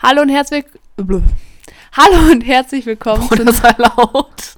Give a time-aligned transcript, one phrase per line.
[0.00, 0.64] Hallo und herzlich
[0.96, 4.56] Hallo und herzlich willkommen Boah, das war laut.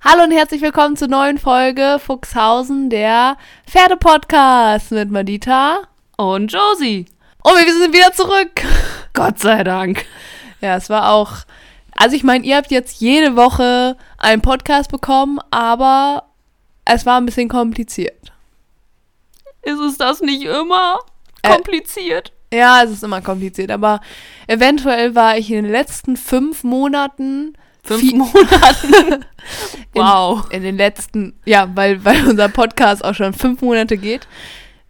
[0.00, 5.82] Hallo und herzlich willkommen zur neuen Folge Fuchshausen, der Pferdepodcast mit Madita.
[6.16, 7.06] Und Josie.
[7.42, 8.62] Und wir sind wieder zurück.
[9.12, 10.06] Gott sei Dank.
[10.60, 11.32] Ja, es war auch.
[11.96, 16.24] Also ich meine, ihr habt jetzt jede Woche einen Podcast bekommen, aber
[16.84, 18.32] es war ein bisschen kompliziert.
[19.62, 20.98] Ist es das nicht immer
[21.42, 22.32] Äh, kompliziert?
[22.52, 24.00] Ja, es ist immer kompliziert, aber
[24.46, 27.52] eventuell war ich in den letzten fünf Monaten
[27.84, 29.24] Fünf Monaten.
[29.94, 30.44] In- wow.
[30.50, 34.28] in den letzten, ja, weil, weil unser Podcast auch schon fünf Monate geht.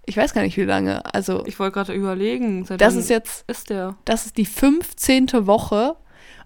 [0.04, 1.04] Ich weiß gar nicht, wie lange.
[1.14, 2.64] Also, Ich wollte gerade überlegen.
[2.64, 3.94] Seit das ist jetzt, Ist der?
[4.04, 5.46] das ist die 15.
[5.46, 5.94] Woche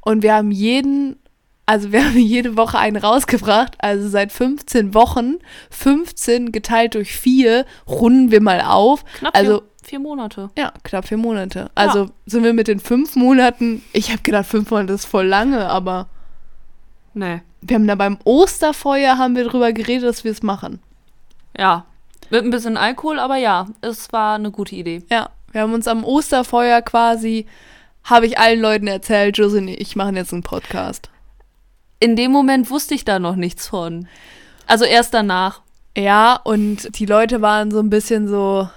[0.02, 1.16] und wir haben jeden,
[1.64, 3.76] also wir haben jede Woche einen rausgebracht.
[3.78, 5.36] Also seit 15 Wochen,
[5.70, 9.04] 15 geteilt durch vier, runden wir mal auf.
[9.20, 10.50] Knapp Also- vier, Monate.
[10.56, 11.70] Ja, knapp vier Monate.
[11.74, 15.68] Also sind wir mit den fünf Monaten, ich habe gedacht, fünf Monate ist voll lange,
[15.68, 16.08] aber
[17.14, 17.40] Nee.
[17.60, 20.80] wir haben da beim Osterfeuer haben wir drüber geredet, dass wir es machen.
[21.56, 21.84] Ja.
[22.30, 25.02] Mit ein bisschen Alkohol, aber ja, es war eine gute Idee.
[25.10, 27.46] Ja, wir haben uns am Osterfeuer quasi,
[28.04, 31.10] habe ich allen Leuten erzählt, Josie und ich machen jetzt einen Podcast.
[32.00, 34.08] In dem Moment wusste ich da noch nichts von.
[34.66, 35.60] Also erst danach.
[35.96, 38.68] Ja, und die Leute waren so ein bisschen so,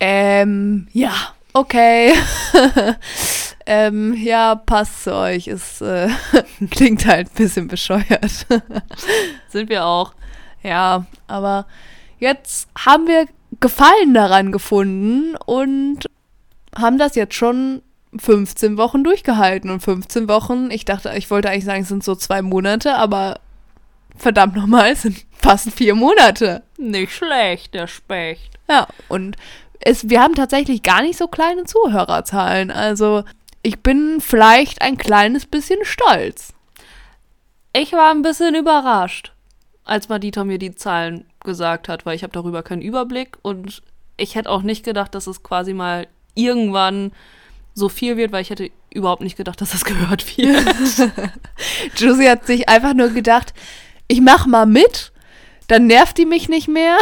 [0.00, 1.12] ähm, ja,
[1.52, 2.12] okay.
[3.66, 5.48] ähm, ja, passt zu euch.
[5.48, 6.08] Es äh,
[6.70, 8.46] klingt halt ein bisschen bescheuert.
[9.48, 10.14] Sind wir auch.
[10.62, 11.66] ja, aber
[12.18, 13.26] jetzt haben wir
[13.60, 16.06] Gefallen daran gefunden und
[16.76, 17.80] haben das jetzt schon
[18.18, 19.70] 15 Wochen durchgehalten.
[19.70, 23.40] Und 15 Wochen, ich dachte, ich wollte eigentlich sagen, es sind so zwei Monate, aber
[24.16, 26.62] verdammt nochmal, es sind fast vier Monate.
[26.78, 28.58] Nicht schlecht, der Specht.
[28.68, 29.36] Ja, und
[29.80, 32.70] es, wir haben tatsächlich gar nicht so kleine Zuhörerzahlen.
[32.70, 33.24] Also
[33.62, 36.52] ich bin vielleicht ein kleines bisschen stolz.
[37.72, 39.32] Ich war ein bisschen überrascht,
[39.84, 43.82] als Madita mir die Zahlen gesagt hat, weil ich habe darüber keinen Überblick und
[44.16, 47.12] ich hätte auch nicht gedacht, dass es quasi mal irgendwann
[47.74, 50.64] so viel wird, weil ich hätte überhaupt nicht gedacht, dass das gehört wird.
[51.96, 53.52] Josie hat sich einfach nur gedacht,
[54.08, 55.12] ich mach mal mit,
[55.68, 56.96] dann nervt die mich nicht mehr,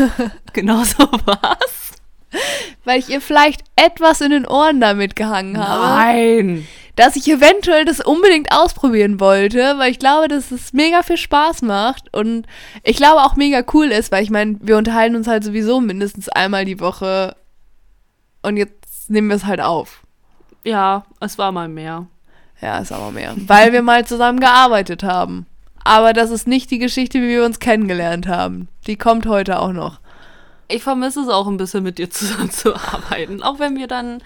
[0.52, 1.89] genau so war's.
[2.84, 5.84] weil ich ihr vielleicht etwas in den Ohren damit gehangen habe.
[5.84, 6.68] Nein.
[6.96, 11.62] Dass ich eventuell das unbedingt ausprobieren wollte, weil ich glaube, dass es mega viel Spaß
[11.62, 12.46] macht und
[12.82, 16.28] ich glaube auch mega cool ist, weil ich meine, wir unterhalten uns halt sowieso mindestens
[16.28, 17.36] einmal die Woche
[18.42, 20.02] und jetzt nehmen wir es halt auf.
[20.64, 22.06] Ja, es war mal mehr.
[22.60, 23.34] Ja, ist aber mehr.
[23.36, 25.46] Weil wir mal zusammen gearbeitet haben.
[25.82, 28.68] Aber das ist nicht die Geschichte, wie wir uns kennengelernt haben.
[28.86, 30.00] Die kommt heute auch noch.
[30.70, 34.22] Ich vermisse es auch ein bisschen mit dir zusammenzuarbeiten, auch wenn wir dann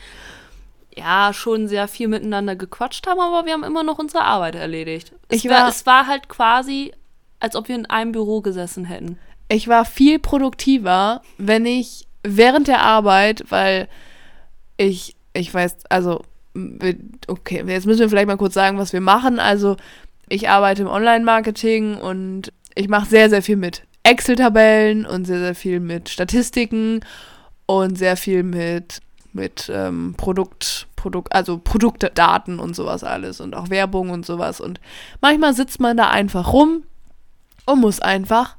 [0.96, 5.12] ja schon sehr viel miteinander gequatscht haben, aber wir haben immer noch unsere Arbeit erledigt.
[5.28, 6.92] Es, Ich war, war- es war halt quasi,
[7.40, 9.18] als ob wir in einem Büro gesessen hätten.
[9.48, 13.88] Ich war viel produktiver, wenn ich während der Arbeit, weil
[14.76, 16.22] ich, ich weiß, also,
[17.26, 19.38] okay, jetzt müssen wir vielleicht mal kurz sagen, was wir machen.
[19.40, 19.76] Also,
[20.28, 25.54] ich arbeite im Online-Marketing und ich mache sehr, sehr viel mit Excel-Tabellen und sehr, sehr
[25.54, 27.00] viel mit Statistiken
[27.66, 29.00] und sehr viel mit,
[29.32, 34.60] mit ähm, Produkt, Produkt, also Produktdaten und sowas alles und auch Werbung und sowas.
[34.60, 34.80] Und
[35.20, 36.84] manchmal sitzt man da einfach rum
[37.66, 38.56] und muss einfach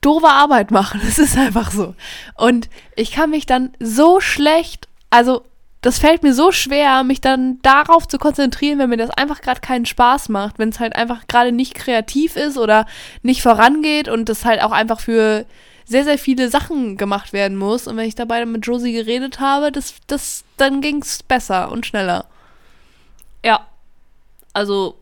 [0.00, 1.00] doofe Arbeit machen.
[1.06, 1.94] Es ist einfach so.
[2.36, 5.42] Und ich kann mich dann so schlecht, also
[5.80, 9.60] das fällt mir so schwer, mich dann darauf zu konzentrieren, wenn mir das einfach gerade
[9.60, 12.86] keinen Spaß macht, wenn es halt einfach gerade nicht kreativ ist oder
[13.22, 15.46] nicht vorangeht und das halt auch einfach für
[15.84, 17.86] sehr, sehr viele Sachen gemacht werden muss.
[17.86, 21.86] Und wenn ich dabei mit Josie geredet habe, das, das, dann ging es besser und
[21.86, 22.26] schneller.
[23.44, 23.66] Ja.
[24.52, 24.98] Also,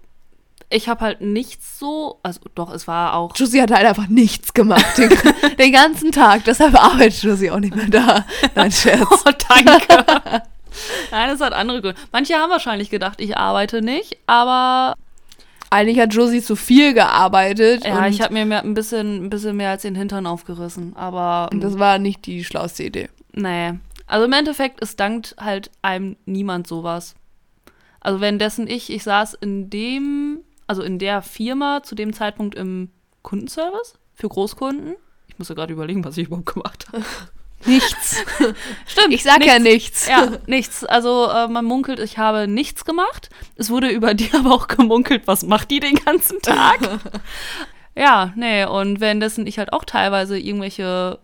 [0.68, 3.34] ich habe halt nichts so, also doch, es war auch.
[3.34, 5.10] Josie hat halt einfach nichts gemacht den,
[5.58, 6.44] den ganzen Tag.
[6.44, 8.26] Deshalb arbeitet Josie auch nicht mehr da.
[8.54, 9.08] Nein, Scherz.
[9.10, 10.42] Oh, danke.
[11.10, 12.00] Nein, es hat andere Gründe.
[12.12, 14.94] Manche haben wahrscheinlich gedacht, ich arbeite nicht, aber
[15.70, 17.84] Eigentlich hat Josie zu viel gearbeitet.
[17.84, 20.94] ja, und ich habe mir mehr, ein, bisschen, ein bisschen mehr als den Hintern aufgerissen.
[20.96, 23.08] Aber das war nicht die schlauste Idee.
[23.32, 23.72] nee.
[24.08, 27.16] Also im Endeffekt, es dankt halt einem niemand sowas.
[27.98, 32.90] Also währenddessen ich, ich saß in dem, also in der Firma zu dem Zeitpunkt im
[33.22, 34.94] Kundenservice für Großkunden.
[35.26, 37.04] Ich muss ja gerade überlegen, was ich überhaupt gemacht habe.
[37.66, 38.24] Nichts.
[38.86, 39.12] Stimmt.
[39.12, 40.08] Ich sag ja nichts.
[40.08, 40.84] Ja, nichts.
[40.84, 43.30] Also äh, man munkelt, ich habe nichts gemacht.
[43.56, 46.78] Es wurde über die aber auch gemunkelt, was macht die den ganzen Tag?
[47.96, 51.18] ja, nee, und währenddessen ich halt auch teilweise irgendwelche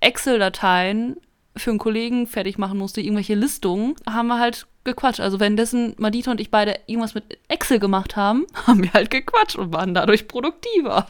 [0.00, 1.16] Excel-Dateien
[1.56, 5.20] für einen Kollegen fertig machen musste, irgendwelche Listungen, haben wir halt gequatscht.
[5.20, 9.56] Also währenddessen Madita und ich beide irgendwas mit Excel gemacht haben, haben wir halt gequatscht
[9.56, 11.06] und waren dadurch produktiver.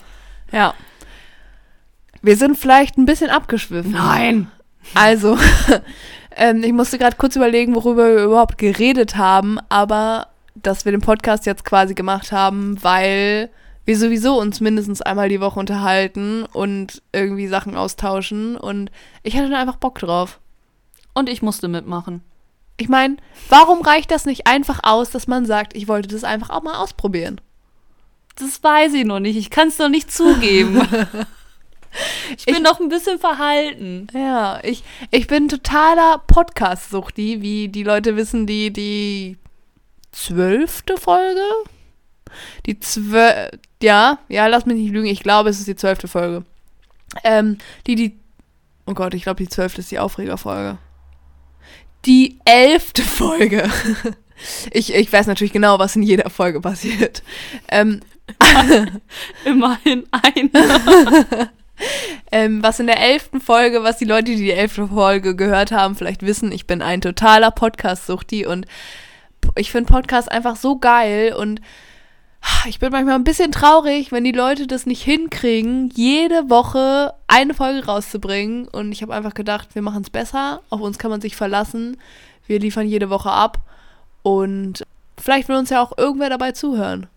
[0.51, 0.75] Ja.
[2.23, 3.93] Wir sind vielleicht ein bisschen abgeschwiffen.
[3.93, 4.51] Nein.
[4.95, 5.39] Also,
[6.37, 11.01] ähm, ich musste gerade kurz überlegen, worüber wir überhaupt geredet haben, aber dass wir den
[11.01, 13.51] Podcast jetzt quasi gemacht haben, weil
[13.85, 18.91] wir sowieso uns mindestens einmal die Woche unterhalten und irgendwie Sachen austauschen und
[19.23, 20.39] ich hatte da einfach Bock drauf.
[21.15, 22.23] Und ich musste mitmachen.
[22.79, 23.17] Ich meine,
[23.49, 26.77] warum reicht das nicht einfach aus, dass man sagt, ich wollte das einfach auch mal
[26.77, 27.41] ausprobieren?
[28.37, 29.37] Das weiß ich noch nicht.
[29.37, 30.81] Ich kann es noch nicht zugeben.
[32.37, 34.07] ich bin Ich- noch ein bisschen verhalten.
[34.15, 39.37] Ja, ich, ich bin totaler Podcast-Suchti, wie die Leute wissen, die die
[40.13, 41.43] zwölfte Folge?
[42.67, 43.51] Die zwölf,
[43.83, 46.45] ja, ja, lass mich nicht lügen, ich glaube, es ist die zwölfte Folge.
[47.25, 48.19] Ähm, die, die,
[48.87, 50.79] oh Gott, ich glaube, die zwölfte ist die Aufregerfolge.
[52.07, 53.69] Die elfte Folge.
[54.73, 57.23] Ich, ich weiß natürlich genau, was in jeder Folge passiert.
[57.69, 58.01] Ähm,
[59.45, 60.51] Immerhin ein.
[62.31, 65.95] Ähm, was in der elften Folge, was die Leute, die die elfte Folge gehört haben,
[65.95, 68.67] vielleicht wissen, ich bin ein totaler Podcast-Suchti und
[69.57, 71.61] ich finde Podcast einfach so geil und
[72.67, 77.55] ich bin manchmal ein bisschen traurig, wenn die Leute das nicht hinkriegen, jede Woche eine
[77.55, 81.21] Folge rauszubringen und ich habe einfach gedacht, wir machen es besser, auf uns kann man
[81.21, 81.99] sich verlassen,
[82.47, 83.59] wir liefern jede Woche ab
[84.23, 84.85] und
[85.19, 87.09] vielleicht will uns ja auch irgendwer dabei zuhören.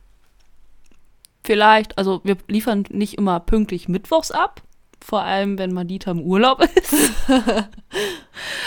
[1.45, 4.61] Vielleicht, also wir liefern nicht immer pünktlich mittwochs ab.
[4.99, 6.93] Vor allem, wenn Madita im Urlaub ist.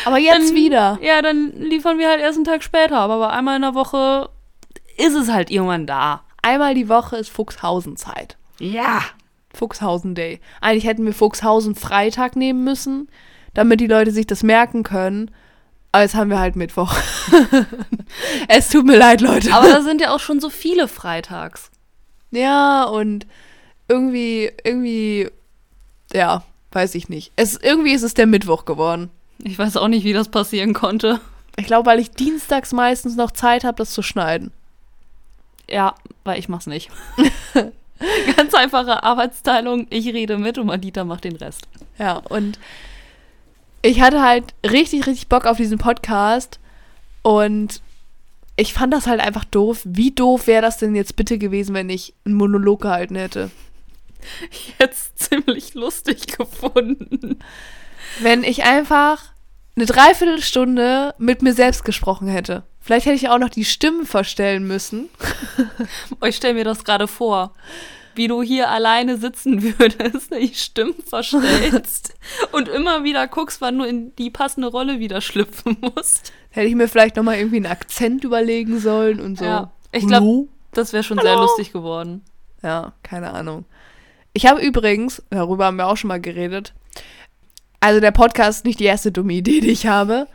[0.04, 0.98] Aber jetzt Dann- wieder.
[1.02, 2.96] Ja, dann liefern wir halt erst einen Tag später.
[2.98, 4.30] Aber einmal in der Woche
[4.96, 6.22] ist es halt irgendwann da.
[6.42, 8.36] Einmal die Woche ist Fuchshausen-Zeit.
[8.60, 9.02] Ja.
[9.52, 10.40] Fuchshausen Day.
[10.60, 13.08] Eigentlich hätten wir Fuchshausen Freitag nehmen müssen,
[13.54, 15.32] damit die Leute sich das merken können.
[15.90, 16.94] Aber jetzt haben wir halt Mittwoch.
[18.48, 19.52] es tut mir leid, Leute.
[19.52, 21.70] Aber da sind ja auch schon so viele Freitags.
[22.30, 23.26] Ja, und
[23.88, 25.28] irgendwie, irgendwie,
[26.12, 26.42] ja,
[26.72, 27.32] weiß ich nicht.
[27.36, 29.10] Es, irgendwie ist es der Mittwoch geworden.
[29.42, 31.20] Ich weiß auch nicht, wie das passieren konnte.
[31.56, 34.52] Ich glaube, weil ich dienstags meistens noch Zeit habe, das zu schneiden.
[35.68, 35.94] Ja,
[36.24, 36.90] weil ich mach's nicht.
[38.36, 39.86] Ganz einfache Arbeitsteilung.
[39.90, 41.66] Ich rede mit und Madita macht den Rest.
[41.98, 42.58] Ja, und
[43.82, 46.58] ich hatte halt richtig, richtig Bock auf diesen Podcast
[47.22, 47.80] und
[48.58, 49.82] ich fand das halt einfach doof.
[49.84, 53.50] Wie doof wäre das denn jetzt bitte gewesen, wenn ich einen Monolog gehalten hätte?
[54.80, 57.38] Jetzt ziemlich lustig gefunden.
[58.18, 59.32] Wenn ich einfach
[59.76, 62.64] eine Dreiviertelstunde mit mir selbst gesprochen hätte.
[62.80, 65.08] Vielleicht hätte ich auch noch die Stimmen verstellen müssen.
[66.26, 67.54] Ich stelle mir das gerade vor,
[68.16, 72.14] wie du hier alleine sitzen würdest, die Stimmen verstellst
[72.52, 76.32] und immer wieder guckst, wann du in die passende Rolle wieder schlüpfen musst.
[76.58, 79.44] Hätte ich mir vielleicht nochmal irgendwie einen Akzent überlegen sollen und so.
[79.44, 80.48] Ja, ich glaub- Hallo?
[80.72, 81.42] Das wäre schon sehr Hallo?
[81.42, 82.24] lustig geworden.
[82.64, 83.64] Ja, keine Ahnung.
[84.32, 86.74] Ich habe übrigens, darüber haben wir auch schon mal geredet,
[87.78, 90.26] also der Podcast ist nicht die erste dumme Idee, die ich habe.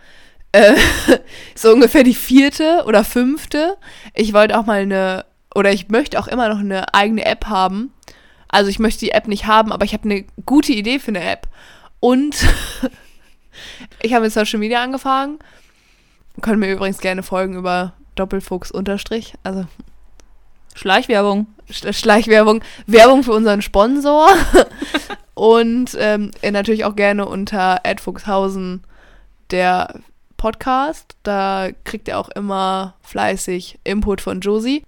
[0.54, 0.76] Äh,
[1.56, 3.76] so ungefähr die vierte oder fünfte.
[4.14, 7.92] Ich wollte auch mal eine, oder ich möchte auch immer noch eine eigene App haben.
[8.48, 11.30] Also ich möchte die App nicht haben, aber ich habe eine gute Idee für eine
[11.30, 11.50] App.
[12.00, 12.38] Und
[14.02, 15.40] ich habe mit Social Media angefangen.
[16.42, 19.34] Können mir übrigens gerne folgen über Doppelfuchs unterstrich.
[19.44, 19.66] Also
[20.76, 21.48] Schleichwerbung.
[21.72, 24.28] Sch- Schleichwerbung, Werbung für unseren Sponsor
[25.34, 28.84] und ähm, natürlich auch gerne unter Fuchshausen
[29.52, 30.00] der
[30.38, 31.16] Podcast.
[31.24, 34.84] Da kriegt ihr auch immer fleißig Input von Josie.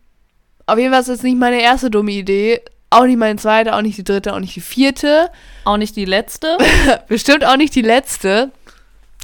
[0.65, 2.61] Auf jeden Fall ist das nicht meine erste dumme Idee.
[2.89, 5.29] Auch nicht meine zweite, auch nicht die dritte, auch nicht die vierte.
[5.65, 6.57] Auch nicht die letzte.
[7.07, 8.51] Bestimmt auch nicht die letzte.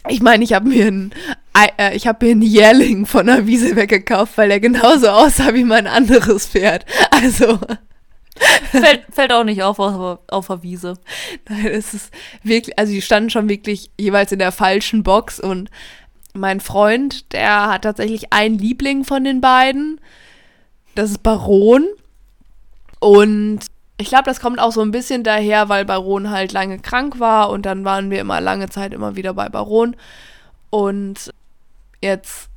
[0.08, 1.16] Ich meine, ich habe mir einen Ei-
[1.94, 5.88] ich habe mir einen Jährling von der Wiese weggekauft, weil er genauso aussah wie mein
[5.88, 6.86] anderes Pferd.
[7.12, 7.60] Also
[8.72, 10.94] fällt, fällt auch nicht auf auf, auf der Wiese.
[11.50, 15.70] Nein, es ist wirklich, also die standen schon wirklich jeweils in der falschen Box und
[16.34, 20.00] mein Freund, der hat tatsächlich einen Liebling von den beiden.
[20.96, 21.86] Das ist Baron.
[23.00, 23.60] Und
[23.98, 27.50] ich glaube, das kommt auch so ein bisschen daher, weil Baron halt lange krank war
[27.50, 29.96] und dann waren wir immer lange Zeit immer wieder bei Baron.
[30.70, 31.34] Und
[32.02, 32.52] jetzt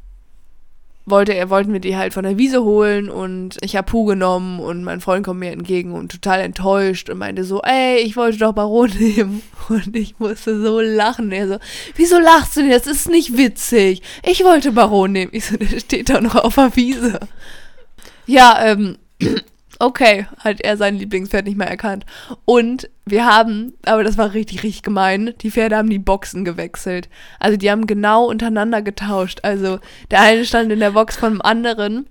[1.06, 4.58] wollte er, wollten wir die halt von der Wiese holen und ich habe Puh genommen
[4.58, 8.38] und mein Freund kommt mir entgegen und total enttäuscht und meinte so, ey, ich wollte
[8.38, 9.42] doch Baron nehmen.
[9.68, 11.32] Und ich musste so lachen.
[11.32, 11.58] Er so,
[11.96, 12.70] wieso lachst du denn?
[12.70, 14.02] Das ist nicht witzig.
[14.22, 15.30] Ich wollte Baron nehmen.
[15.34, 17.20] Ich so, der steht doch noch auf der Wiese.
[18.26, 18.96] Ja, ähm,
[19.84, 22.06] Okay, hat er sein Lieblingspferd nicht mehr erkannt.
[22.46, 27.10] Und wir haben, aber das war richtig, richtig gemein, die Pferde haben die Boxen gewechselt.
[27.38, 29.40] Also die haben genau untereinander getauscht.
[29.42, 32.06] Also der eine stand in der Box vom anderen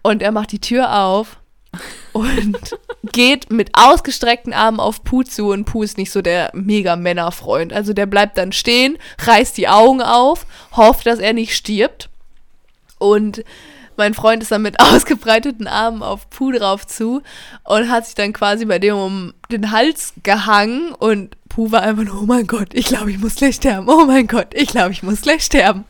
[0.00, 1.36] und er macht die Tür auf
[2.14, 2.78] und
[3.12, 7.74] geht mit ausgestreckten Armen auf Puh zu und Puh ist nicht so der mega Männerfreund.
[7.74, 12.08] Also der bleibt dann stehen, reißt die Augen auf, hofft, dass er nicht stirbt
[12.98, 13.44] und
[14.00, 17.22] mein Freund ist dann mit ausgebreiteten Armen auf Puh drauf zu
[17.64, 22.04] und hat sich dann quasi bei dem um den Hals gehangen und Puh war einfach
[22.04, 23.88] nur, oh mein Gott, ich glaube, ich muss gleich sterben.
[23.88, 25.84] Oh mein Gott, ich glaube, ich muss gleich sterben.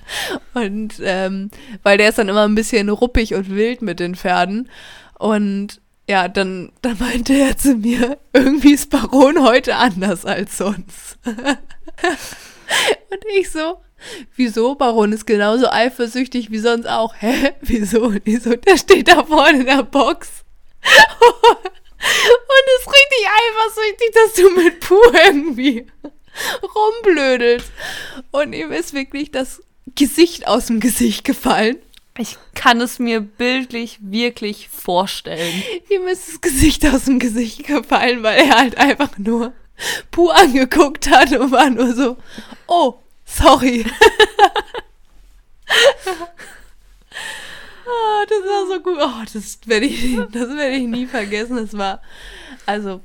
[0.55, 1.51] Und ähm,
[1.83, 4.69] weil der ist dann immer ein bisschen ruppig und wild mit den Pferden.
[5.19, 11.19] Und ja, dann, dann meinte er zu mir, irgendwie ist Baron heute anders als sonst.
[11.25, 11.37] und
[13.39, 13.77] ich so,
[14.37, 14.75] Wieso?
[14.75, 17.15] Baron ist genauso eifersüchtig wie sonst auch.
[17.19, 17.53] Hä?
[17.61, 18.15] Wieso?
[18.25, 18.57] Wieso?
[18.57, 20.29] Der steht da vorne in der Box.
[22.03, 25.87] Und ist richtig eifersüchtig, dass du mit Puh irgendwie
[26.63, 27.71] rumblödelst.
[28.31, 29.63] Und ihm ist wirklich das
[29.95, 31.77] Gesicht aus dem Gesicht gefallen.
[32.19, 35.63] Ich kann es mir bildlich wirklich vorstellen.
[35.89, 39.53] Ihm ist das Gesicht aus dem Gesicht gefallen, weil er halt einfach nur
[40.11, 42.17] Puh angeguckt hat und war nur so,
[42.67, 43.00] oh,
[43.31, 43.85] Sorry.
[47.87, 48.99] oh, das war so gut.
[49.01, 51.57] Oh, das werde ich, das werde ich nie vergessen.
[51.57, 52.03] Das war,
[52.67, 53.01] also,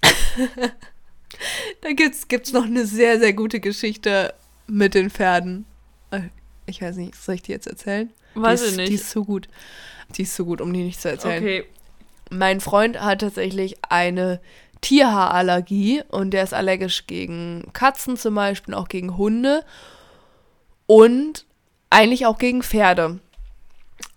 [1.80, 4.34] da gibt's, gibt's noch eine sehr, sehr gute Geschichte
[4.66, 5.66] mit den Pferden.
[6.10, 6.28] Äh,
[6.66, 8.12] ich weiß nicht, soll ich die jetzt erzählen?
[8.34, 8.90] Weiß ich nicht.
[8.90, 9.48] Die ist so gut.
[10.16, 11.42] Die ist so gut, um die nicht zu erzählen.
[11.42, 11.64] Okay.
[12.30, 14.40] Mein Freund hat tatsächlich eine
[14.80, 19.64] Tierhaarallergie und der ist allergisch gegen Katzen zum Beispiel, auch gegen Hunde
[20.86, 21.44] und
[21.90, 23.20] eigentlich auch gegen Pferde.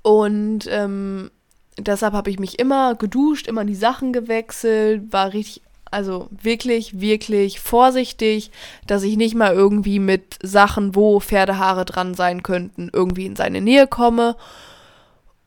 [0.01, 1.32] Und ähm,
[1.77, 7.60] deshalb habe ich mich immer geduscht, immer die Sachen gewechselt, war richtig, also wirklich, wirklich
[7.60, 8.51] vorsichtig,
[8.88, 13.62] dass ich nicht mal irgendwie mit Sachen, wo Pferdehaare dran sein könnten, irgendwie in seine
[13.62, 14.36] Nähe komme.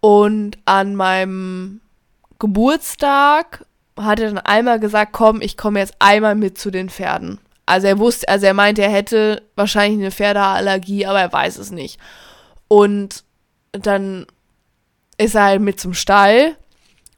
[0.01, 1.81] Und an meinem
[2.39, 3.65] Geburtstag
[3.97, 7.39] hat er dann einmal gesagt, komm, ich komme jetzt einmal mit zu den Pferden.
[7.67, 11.71] Also er wusste, also er meinte, er hätte wahrscheinlich eine Pferdeallergie, aber er weiß es
[11.71, 11.99] nicht.
[12.69, 13.25] Und
[13.73, 14.27] dann
[15.17, 16.57] ist er halt mit zum Stall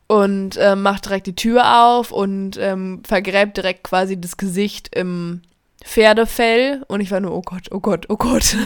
[0.06, 5.42] und äh, macht direkt die Tür auf und ähm, vergräbt direkt quasi das Gesicht im
[5.84, 6.84] Pferdefell.
[6.88, 8.56] Und ich war nur, oh Gott, oh Gott, oh Gott.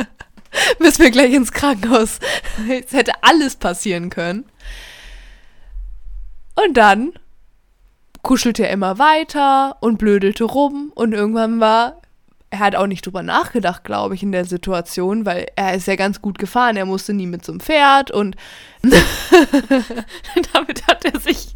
[0.78, 2.18] Müssen wir gleich ins Krankenhaus.
[2.68, 4.44] Es hätte alles passieren können.
[6.64, 7.12] Und dann
[8.22, 12.00] kuschelte er immer weiter und blödelte rum und irgendwann war
[12.50, 15.94] er hat auch nicht drüber nachgedacht, glaube ich, in der Situation, weil er ist ja
[15.94, 16.76] ganz gut gefahren.
[16.76, 18.34] Er musste nie mit zum Pferd und
[18.82, 21.54] damit hat er sich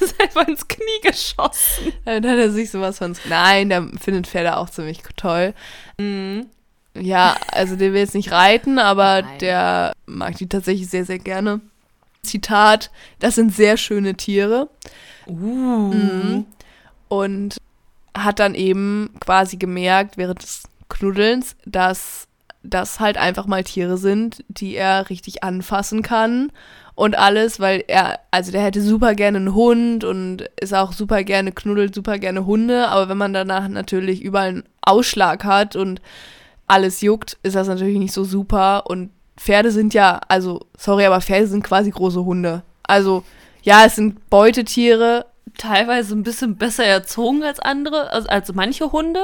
[0.00, 1.92] selber ins Knie geschossen.
[2.04, 3.16] Damit hat er sich sowas von.
[3.28, 5.54] Nein, der findet Pferde auch ziemlich toll.
[5.98, 6.46] Mhm.
[6.96, 9.38] Ja, also der will jetzt nicht reiten, aber Nein.
[9.40, 11.60] der mag die tatsächlich sehr, sehr gerne.
[12.22, 14.68] Zitat: Das sind sehr schöne Tiere.
[15.26, 15.92] Uh.
[15.92, 16.46] Mhm.
[17.08, 17.56] Und
[18.16, 22.28] hat dann eben quasi gemerkt während des Knuddelns, dass
[22.62, 26.50] das halt einfach mal Tiere sind, die er richtig anfassen kann
[26.94, 31.24] und alles, weil er, also der hätte super gerne einen Hund und ist auch super
[31.24, 36.00] gerne, knuddelt super gerne Hunde, aber wenn man danach natürlich überall einen Ausschlag hat und
[36.66, 41.20] alles juckt, ist das natürlich nicht so super und Pferde sind ja, also, sorry, aber
[41.20, 42.62] Pferde sind quasi große Hunde.
[42.84, 43.24] Also,
[43.64, 49.20] ja, es sind Beutetiere, Teilweise ein bisschen besser erzogen als andere, also als manche Hunde.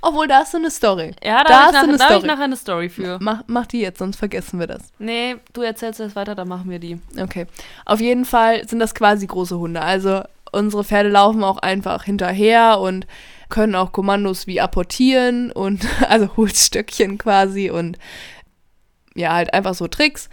[0.00, 1.12] obwohl da hast du eine Story.
[1.22, 2.26] Ja, da, Da habe hast nach, eine da hab ich Story.
[2.26, 3.18] nachher eine Story für.
[3.20, 4.82] Mach, mach die jetzt, sonst vergessen wir das.
[4.98, 7.00] Nee, du erzählst jetzt weiter, dann machen wir die.
[7.20, 7.46] Okay.
[7.84, 9.80] Auf jeden Fall sind das quasi große Hunde.
[9.80, 13.06] Also unsere Pferde laufen auch einfach hinterher und
[13.48, 17.98] können auch Kommandos wie apportieren und also Holzstöckchen quasi und
[19.14, 20.28] ja, halt einfach so Tricks.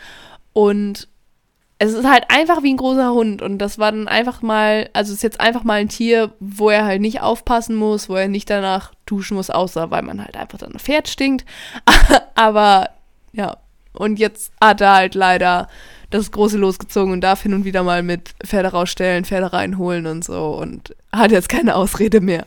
[0.53, 1.07] Und
[1.77, 5.13] es ist halt einfach wie ein großer Hund und das war dann einfach mal, also
[5.13, 8.49] ist jetzt einfach mal ein Tier, wo er halt nicht aufpassen muss, wo er nicht
[8.49, 11.45] danach duschen muss, außer weil man halt einfach dann ein Pferd stinkt.
[12.35, 12.91] Aber
[13.33, 13.57] ja,
[13.91, 15.67] und jetzt hat er halt leider
[16.11, 20.23] das große losgezogen und darf hin und wieder mal mit Pferde rausstellen, Pferde reinholen und
[20.23, 22.45] so und hat jetzt keine Ausrede mehr.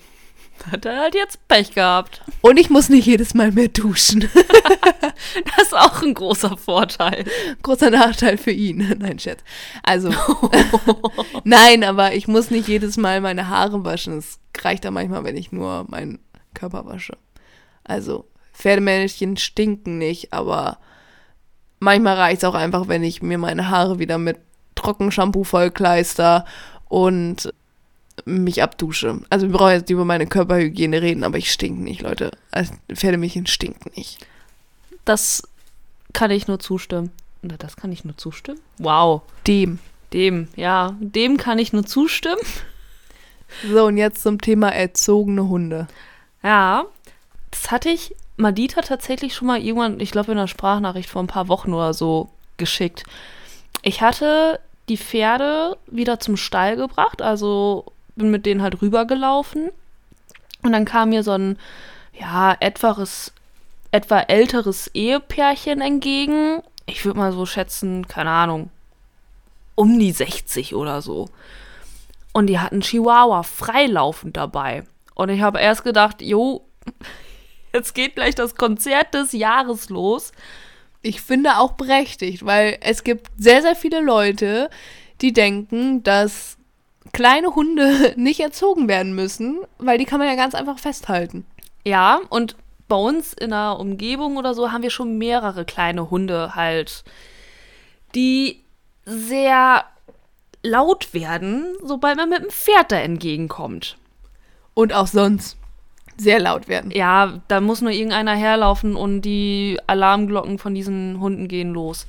[0.70, 2.22] Hat er halt jetzt Pech gehabt.
[2.40, 4.28] Und ich muss nicht jedes Mal mehr duschen.
[5.56, 7.24] Das ist auch ein großer Vorteil.
[7.62, 8.78] Großer Nachteil für ihn.
[8.98, 9.40] Nein, Scherz.
[9.82, 10.10] Also,
[11.44, 14.18] nein, aber ich muss nicht jedes Mal meine Haare waschen.
[14.18, 16.20] Es reicht da manchmal, wenn ich nur meinen
[16.54, 17.16] Körper wasche.
[17.84, 20.78] Also, Pferdemännchen stinken nicht, aber
[21.80, 24.38] manchmal reicht es auch einfach, wenn ich mir meine Haare wieder mit
[24.76, 26.44] Trockenshampoo vollkleister
[26.88, 27.52] und
[28.24, 29.20] mich abdusche.
[29.30, 32.30] Also wir brauchen jetzt über meine Körperhygiene reden, aber ich stink nicht, Leute.
[32.50, 34.18] Also Pferdemädchen stinkt nicht.
[35.04, 35.42] Das
[36.12, 37.10] kann ich nur zustimmen.
[37.42, 38.60] Na, das kann ich nur zustimmen?
[38.78, 39.22] Wow.
[39.46, 39.78] Dem.
[40.12, 42.40] Dem, ja, dem kann ich nur zustimmen.
[43.66, 45.86] So, und jetzt zum Thema erzogene Hunde.
[46.42, 46.84] Ja,
[47.50, 51.28] das hatte ich Madita tatsächlich schon mal irgendwann, ich glaube in einer Sprachnachricht vor ein
[51.28, 53.04] paar Wochen oder so geschickt.
[53.80, 57.86] Ich hatte die Pferde wieder zum Stall gebracht, also
[58.18, 59.70] bin mit denen halt rübergelaufen.
[60.62, 61.58] Und dann kam mir so ein,
[62.18, 63.32] ja, etwares,
[63.92, 66.62] etwa älteres Ehepärchen entgegen.
[66.86, 68.70] Ich würde mal so schätzen, keine Ahnung,
[69.74, 71.28] um die 60 oder so.
[72.32, 74.84] Und die hatten Chihuahua freilaufend dabei.
[75.14, 76.66] Und ich habe erst gedacht, jo,
[77.72, 80.32] jetzt geht gleich das Konzert des Jahres los.
[81.02, 84.68] Ich finde auch berechtigt, weil es gibt sehr, sehr viele Leute,
[85.20, 86.57] die denken, dass
[87.12, 91.46] kleine Hunde nicht erzogen werden müssen, weil die kann man ja ganz einfach festhalten.
[91.84, 92.56] Ja, und
[92.88, 97.04] bei uns in der Umgebung oder so haben wir schon mehrere kleine Hunde halt,
[98.14, 98.60] die
[99.04, 99.84] sehr
[100.62, 103.96] laut werden, sobald man mit dem Pferd da entgegenkommt.
[104.74, 105.56] Und auch sonst
[106.16, 106.90] sehr laut werden.
[106.90, 112.06] Ja, da muss nur irgendeiner herlaufen und die Alarmglocken von diesen Hunden gehen los.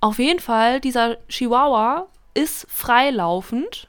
[0.00, 3.88] Auf jeden Fall, dieser Chihuahua ist freilaufend.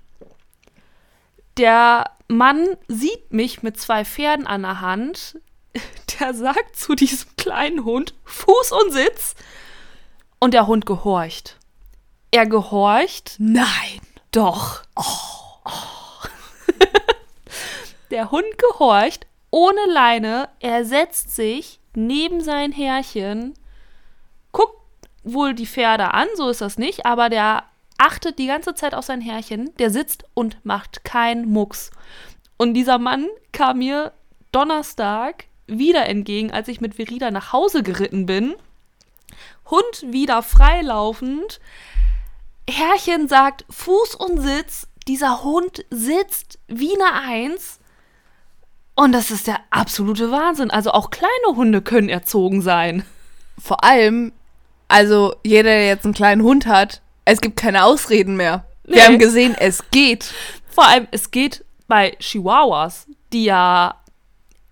[1.62, 5.40] Der Mann sieht mich mit zwei Pferden an der Hand.
[6.20, 9.36] Der sagt zu diesem kleinen Hund Fuß und Sitz.
[10.40, 11.60] Und der Hund gehorcht.
[12.32, 13.36] Er gehorcht.
[13.38, 14.02] Nein.
[14.32, 14.82] Doch.
[14.96, 16.28] Oh.
[18.10, 20.50] der Hund gehorcht ohne Leine.
[20.62, 23.54] Er setzt sich neben sein Herrchen,
[24.52, 24.82] guckt
[25.24, 27.66] wohl die Pferde an, so ist das nicht, aber der
[28.02, 31.92] achtet die ganze Zeit auf sein Herrchen, der sitzt und macht keinen Mucks.
[32.58, 34.12] Und dieser Mann kam mir
[34.52, 38.56] Donnerstag wieder entgegen, als ich mit Verida nach Hause geritten bin.
[39.70, 41.60] Hund wieder freilaufend.
[42.68, 44.88] Herrchen sagt Fuß und Sitz.
[45.08, 47.80] Dieser Hund sitzt wie eine Eins.
[48.96, 50.72] Und das ist der absolute Wahnsinn.
[50.72, 53.06] Also auch kleine Hunde können erzogen sein.
[53.60, 54.32] Vor allem,
[54.88, 58.66] also jeder, der jetzt einen kleinen Hund hat, es gibt keine Ausreden mehr.
[58.86, 58.96] Nee.
[58.96, 60.34] Wir haben gesehen, es geht.
[60.70, 63.96] Vor allem, es geht bei Chihuahuas, die ja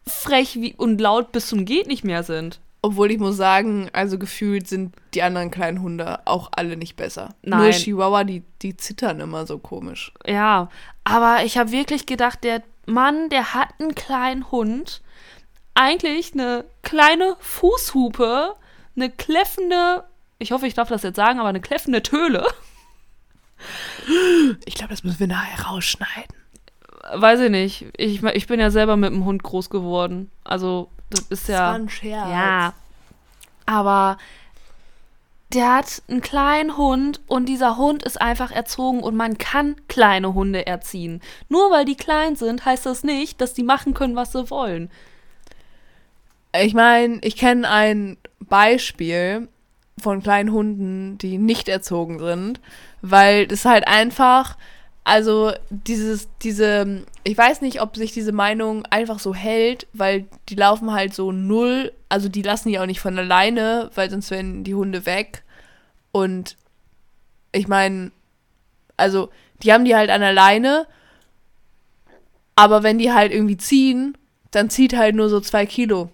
[0.08, 2.60] frech wie und laut bis zum geht nicht mehr sind.
[2.82, 7.36] Obwohl ich muss sagen, also gefühlt sind die anderen kleinen Hunde auch alle nicht besser.
[7.42, 7.60] Nein.
[7.60, 10.14] Nur Chihuahua, die, die zittern immer so komisch.
[10.26, 10.70] Ja,
[11.04, 15.02] aber ich habe wirklich gedacht, der Mann, der hat einen kleinen Hund.
[15.74, 18.56] Eigentlich eine kleine Fußhupe,
[18.96, 20.06] eine kläffende,
[20.40, 22.46] ich hoffe, ich darf das jetzt sagen, aber eine kläffende Töle.
[24.66, 26.36] Ich glaube, das müssen wir nachher rausschneiden.
[27.14, 27.86] Weiß ich nicht.
[27.98, 30.32] Ich, ich bin ja selber mit dem Hund groß geworden.
[30.46, 31.56] Also, das ist ja.
[31.56, 32.30] Das war ein Scherz.
[32.30, 32.74] Ja.
[33.66, 34.18] Aber
[35.54, 40.34] der hat einen kleinen Hund und dieser Hund ist einfach erzogen und man kann kleine
[40.34, 41.22] Hunde erziehen.
[41.50, 44.92] Nur weil die klein sind, heißt das nicht, dass die machen können, was sie wollen.
[46.56, 49.50] Ich meine, ich kenne ein Beispiel
[50.00, 52.60] von kleinen Hunden, die nicht erzogen sind,
[53.02, 54.58] weil das halt einfach,
[55.04, 60.56] also dieses, diese, ich weiß nicht, ob sich diese Meinung einfach so hält, weil die
[60.56, 64.64] laufen halt so null, also die lassen die auch nicht von alleine, weil sonst wären
[64.64, 65.44] die Hunde weg.
[66.12, 66.58] Und
[67.52, 68.12] ich meine,
[68.98, 69.30] also
[69.64, 70.88] die haben die halt an der Leine,
[72.56, 74.18] aber wenn die halt irgendwie ziehen,
[74.52, 76.10] dann zieht halt nur so zwei Kilo.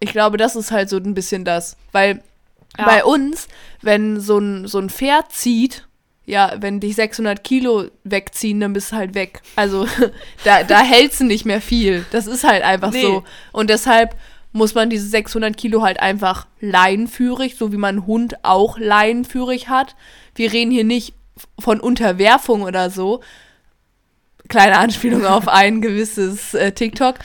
[0.00, 2.22] Ich glaube, das ist halt so ein bisschen das, weil
[2.76, 2.84] ja.
[2.84, 3.48] bei uns,
[3.82, 5.86] wenn so ein, so ein Pferd zieht,
[6.28, 9.40] ja, wenn dich 600 Kilo wegziehen, dann bist du halt weg.
[9.56, 9.86] Also
[10.44, 12.04] da, da hältst du nicht mehr viel.
[12.10, 13.00] Das ist halt einfach nee.
[13.00, 13.24] so.
[13.50, 14.14] Und deshalb
[14.52, 19.68] muss man diese 600 Kilo halt einfach leinenführig, so wie man einen Hund auch leinenführig
[19.68, 19.96] hat.
[20.34, 21.14] Wir reden hier nicht
[21.58, 23.22] von Unterwerfung oder so.
[24.48, 27.16] Kleine Anspielung auf ein gewisses äh, TikTok.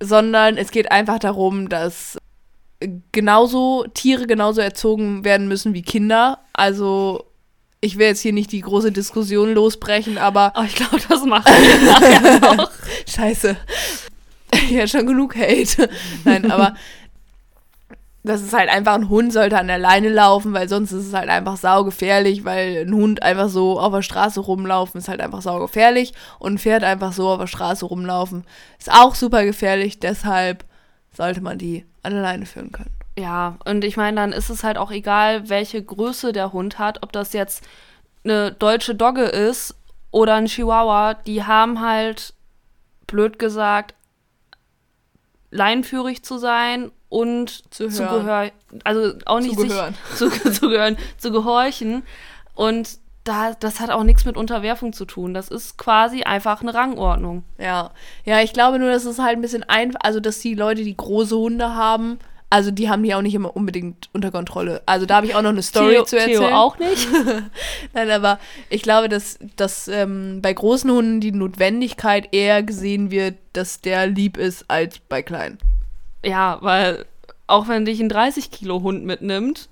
[0.00, 2.16] Sondern es geht einfach darum, dass
[3.12, 6.40] genauso Tiere genauso erzogen werden müssen wie Kinder.
[6.52, 7.24] Also
[7.80, 10.52] ich will jetzt hier nicht die große Diskussion losbrechen, aber.
[10.56, 12.70] Oh, ich glaube, das machen wir nachher noch.
[13.06, 13.56] Scheiße.
[14.70, 15.88] ja, schon genug Hate.
[16.24, 16.74] Nein, aber
[18.26, 21.14] das ist halt einfach, ein Hund sollte an der Leine laufen, weil sonst ist es
[21.14, 25.42] halt einfach saugefährlich, weil ein Hund einfach so auf der Straße rumlaufen ist halt einfach
[25.42, 28.44] saugefährlich und ein Pferd einfach so auf der Straße rumlaufen
[28.80, 30.64] ist auch super gefährlich, deshalb
[31.16, 32.90] sollte man die an der Leine führen können.
[33.18, 37.02] Ja, und ich meine, dann ist es halt auch egal, welche Größe der Hund hat,
[37.02, 37.66] ob das jetzt
[38.24, 39.74] eine deutsche Dogge ist
[40.10, 42.34] oder ein Chihuahua, die haben halt,
[43.06, 43.94] blöd gesagt,
[45.50, 48.20] leinenführig zu sein und Zu hören.
[48.22, 48.50] gehören.
[48.84, 49.94] Also auch nicht Zu gehören.
[50.14, 52.02] sich zu, zu gehören, zu gehorchen.
[52.54, 55.34] Und da, das hat auch nichts mit Unterwerfung zu tun.
[55.34, 57.44] Das ist quasi einfach eine Rangordnung.
[57.58, 57.90] Ja,
[58.24, 60.96] ja, ich glaube nur, dass es halt ein bisschen einfach, also dass die Leute, die
[60.96, 64.82] große Hunde haben, also die haben die auch nicht immer unbedingt unter Kontrolle.
[64.86, 66.40] Also da habe ich auch noch eine Story Theo, zu erzählen.
[66.40, 67.08] Theo auch nicht.
[67.92, 68.38] Nein, aber
[68.70, 74.06] ich glaube, dass, dass ähm, bei großen Hunden die Notwendigkeit eher gesehen wird, dass der
[74.06, 75.58] lieb ist als bei kleinen.
[76.24, 77.04] Ja, weil
[77.48, 79.68] auch wenn dich ein 30 Kilo Hund mitnimmt,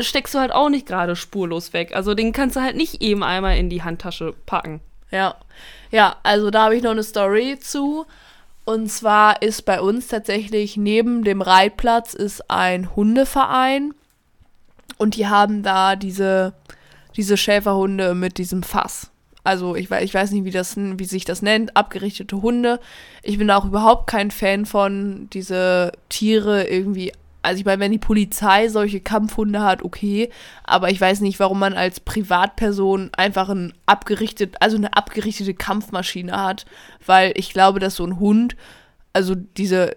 [0.00, 1.94] steckst du halt auch nicht gerade spurlos weg.
[1.94, 4.80] Also den kannst du halt nicht eben einmal in die Handtasche packen.
[5.10, 5.36] Ja,
[5.90, 8.06] ja, also da habe ich noch eine Story zu.
[8.64, 13.94] Und zwar ist bei uns tatsächlich neben dem Reitplatz ist ein Hundeverein
[14.98, 16.52] und die haben da diese,
[17.16, 19.10] diese Schäferhunde mit diesem Fass.
[19.42, 22.80] Also ich, ich weiß nicht, wie, das, wie sich das nennt, abgerichtete Hunde.
[23.22, 27.12] Ich bin auch überhaupt kein Fan von diese Tiere irgendwie.
[27.42, 30.30] Also ich meine, wenn die Polizei solche Kampfhunde hat, okay.
[30.64, 36.32] Aber ich weiß nicht, warum man als Privatperson einfach ein abgerichtet, also eine abgerichtete Kampfmaschine
[36.32, 36.66] hat.
[37.06, 38.56] Weil ich glaube, dass so ein Hund,
[39.12, 39.96] also diese,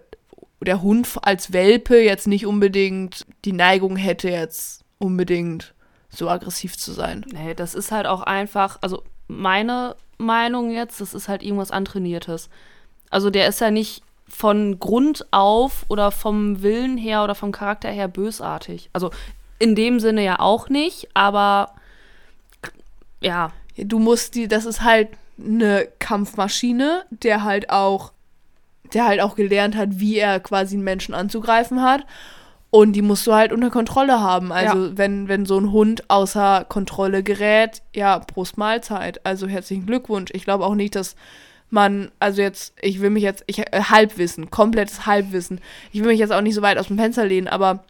[0.60, 5.74] der Hund als Welpe jetzt nicht unbedingt die Neigung hätte, jetzt unbedingt
[6.10, 7.24] so aggressiv zu sein.
[7.32, 12.48] Nee, das ist halt auch einfach, also meine Meinung jetzt, das ist halt irgendwas Antrainiertes.
[13.10, 14.02] Also der ist ja nicht
[14.32, 18.90] von Grund auf oder vom Willen her oder vom Charakter her bösartig.
[18.92, 19.10] Also
[19.58, 21.72] in dem Sinne ja auch nicht, aber
[23.20, 25.08] ja, Du musst die, das ist halt
[25.42, 28.12] eine Kampfmaschine, der halt auch,
[28.92, 32.04] der halt auch gelernt hat, wie er quasi einen Menschen anzugreifen hat.
[32.70, 34.50] Und die musst du halt unter Kontrolle haben.
[34.50, 39.24] Also wenn, wenn so ein Hund außer Kontrolle gerät, ja, Prost Mahlzeit.
[39.26, 40.30] Also herzlichen Glückwunsch.
[40.34, 41.14] Ich glaube auch nicht, dass
[41.72, 45.60] man, also jetzt, ich will mich jetzt, ich, äh, Halbwissen, komplettes Halbwissen.
[45.92, 47.84] Ich will mich jetzt auch nicht so weit aus dem Fenster lehnen, aber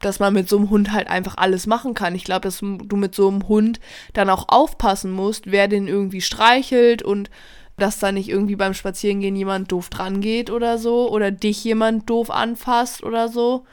[0.00, 2.14] dass man mit so einem Hund halt einfach alles machen kann.
[2.14, 3.80] Ich glaube, dass du mit so einem Hund
[4.12, 7.30] dann auch aufpassen musst, wer den irgendwie streichelt und
[7.76, 12.10] dass da nicht irgendwie beim Spazierengehen jemand doof dran geht oder so oder dich jemand
[12.10, 13.64] doof anfasst oder so.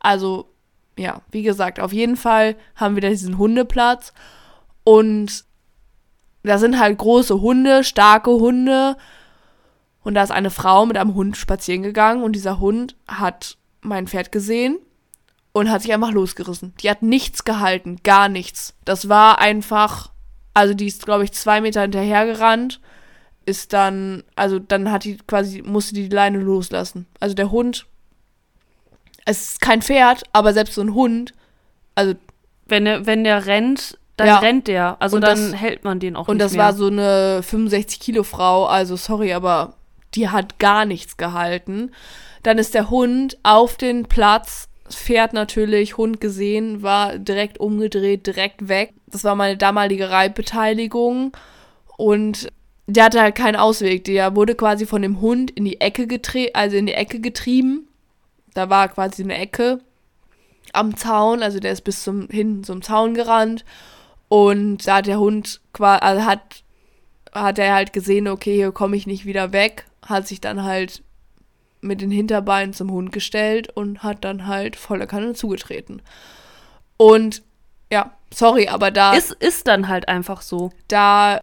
[0.00, 0.46] Also,
[0.98, 4.12] ja, wie gesagt, auf jeden Fall haben wir da diesen Hundeplatz
[4.84, 5.44] und
[6.42, 8.96] da sind halt große Hunde, starke Hunde
[10.02, 14.06] und da ist eine Frau mit einem Hund spazieren gegangen und dieser Hund hat mein
[14.06, 14.78] Pferd gesehen
[15.52, 16.74] und hat sich einfach losgerissen.
[16.80, 18.74] Die hat nichts gehalten, gar nichts.
[18.84, 20.10] Das war einfach,
[20.54, 22.80] also die ist, glaube ich, zwei Meter hinterhergerannt,
[23.44, 27.06] ist dann, also dann hat die quasi, musste die Leine loslassen.
[27.20, 27.86] Also der Hund,
[29.24, 31.34] es ist kein Pferd, aber selbst so ein Hund,
[31.94, 32.14] also
[32.66, 34.38] wenn wenn der rennt, dann Ja.
[34.38, 34.96] rennt der.
[35.00, 36.64] Also Und dann das- hält man den auch Und nicht das mehr.
[36.64, 39.74] war so eine 65 Kilo Frau, also sorry, aber
[40.14, 41.90] die hat gar nichts gehalten.
[42.42, 48.68] Dann ist der Hund auf den Platz, Pferd natürlich, Hund gesehen, war direkt umgedreht, direkt
[48.68, 48.92] weg.
[49.06, 51.32] Das war meine damalige Reitbeteiligung
[51.96, 52.48] und
[52.86, 54.04] der hatte halt keinen Ausweg.
[54.04, 57.88] Der wurde quasi von dem Hund in die Ecke getreten, also in die Ecke getrieben.
[58.52, 59.80] Da war quasi eine Ecke
[60.74, 63.64] am Zaun, also der ist bis zum hin zum Zaun gerannt
[64.32, 66.64] und da hat der Hund quasi, also hat,
[67.34, 71.02] hat er halt gesehen, okay, hier komme ich nicht wieder weg, hat sich dann halt
[71.82, 76.00] mit den Hinterbeinen zum Hund gestellt und hat dann halt volle Kanne zugetreten.
[76.96, 77.42] Und
[77.92, 80.72] ja, sorry, aber da, ist, ist dann halt einfach so.
[80.88, 81.40] da,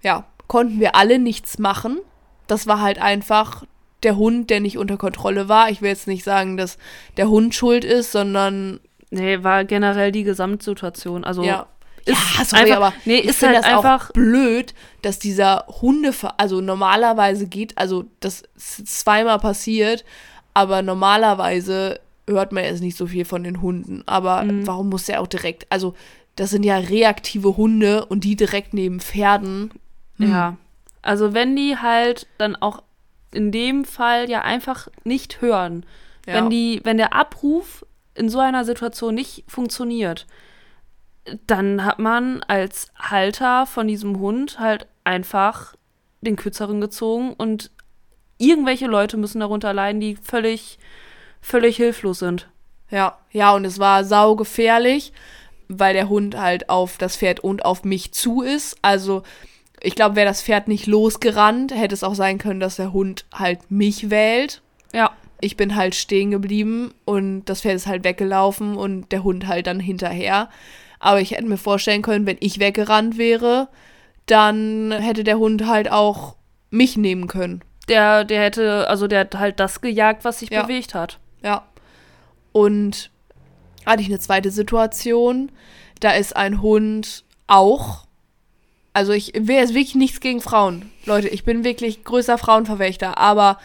[0.00, 1.98] ja, konnten wir alle nichts machen.
[2.46, 3.64] Das war halt einfach
[4.02, 5.68] der Hund, der nicht unter Kontrolle war.
[5.68, 6.78] Ich will jetzt nicht sagen, dass
[7.18, 11.24] der Hund schuld ist, sondern Nee, war generell die Gesamtsituation.
[11.24, 11.66] Also ja.
[12.12, 16.60] Ist ja, sorry, einfach- aber nee, ist halt das einfach- blöd, dass dieser Hunde, also
[16.60, 20.04] normalerweise geht, also das ist zweimal passiert,
[20.54, 24.02] aber normalerweise hört man jetzt nicht so viel von den Hunden.
[24.06, 24.66] Aber Mhm.
[24.66, 25.94] warum muss der auch direkt, also
[26.36, 29.70] das sind ja reaktive Hunde und die direkt neben Pferden.
[30.18, 30.30] Hm.
[30.30, 30.56] Ja.
[31.02, 32.82] Also wenn die halt dann auch
[33.32, 35.84] in dem Fall ja einfach nicht hören,
[36.26, 36.34] Ja.
[36.34, 40.26] wenn die, wenn der Abruf in so einer Situation nicht funktioniert,
[41.46, 45.74] dann hat man als Halter von diesem Hund halt einfach
[46.20, 47.70] den Kürzeren gezogen und
[48.38, 50.78] irgendwelche Leute müssen darunter leiden, die völlig,
[51.40, 52.48] völlig hilflos sind.
[52.90, 55.12] Ja, ja, und es war saugefährlich,
[55.68, 58.76] weil der Hund halt auf das Pferd und auf mich zu ist.
[58.82, 59.22] Also,
[59.80, 63.24] ich glaube, wäre das Pferd nicht losgerannt, hätte es auch sein können, dass der Hund
[63.32, 64.62] halt mich wählt.
[64.92, 65.12] Ja.
[65.40, 69.66] Ich bin halt stehen geblieben und das Pferd ist halt weggelaufen und der Hund halt
[69.68, 70.50] dann hinterher.
[71.00, 73.68] Aber ich hätte mir vorstellen können, wenn ich weggerannt wäre,
[74.26, 76.36] dann hätte der Hund halt auch
[76.70, 77.62] mich nehmen können.
[77.88, 80.62] Der, der hätte, also der hat halt das gejagt, was sich Ja.
[80.62, 81.18] bewegt hat.
[81.42, 81.64] Ja.
[82.52, 83.10] Und
[83.86, 85.50] hatte ich eine zweite Situation.
[85.98, 88.04] Da ist ein Hund auch.
[88.92, 90.90] Also ich will jetzt wirklich nichts gegen Frauen.
[91.06, 93.18] Leute, ich bin wirklich größter Frauenverwächter.
[93.18, 93.58] Aber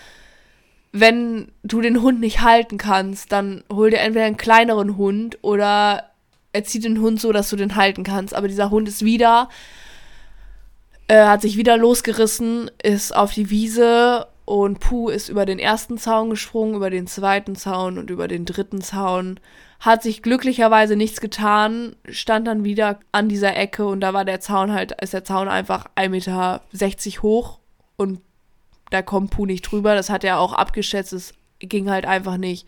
[0.91, 6.09] wenn du den Hund nicht halten kannst, dann hol dir entweder einen kleineren Hund oder
[6.55, 8.33] erzieh den Hund so, dass du den halten kannst.
[8.33, 9.49] Aber dieser Hund ist wieder,
[11.07, 15.97] äh, hat sich wieder losgerissen, ist auf die Wiese und Puh ist über den ersten
[15.97, 19.39] Zaun gesprungen, über den zweiten Zaun und über den dritten Zaun.
[19.79, 24.39] Hat sich glücklicherweise nichts getan, stand dann wieder an dieser Ecke und da war der
[24.39, 26.61] Zaun halt, ist der Zaun einfach 1,60 Meter
[27.21, 27.59] hoch
[27.97, 28.21] und
[28.91, 29.95] da kommt Puh nicht drüber.
[29.95, 32.67] Das hat er auch abgeschätzt, es ging halt einfach nicht.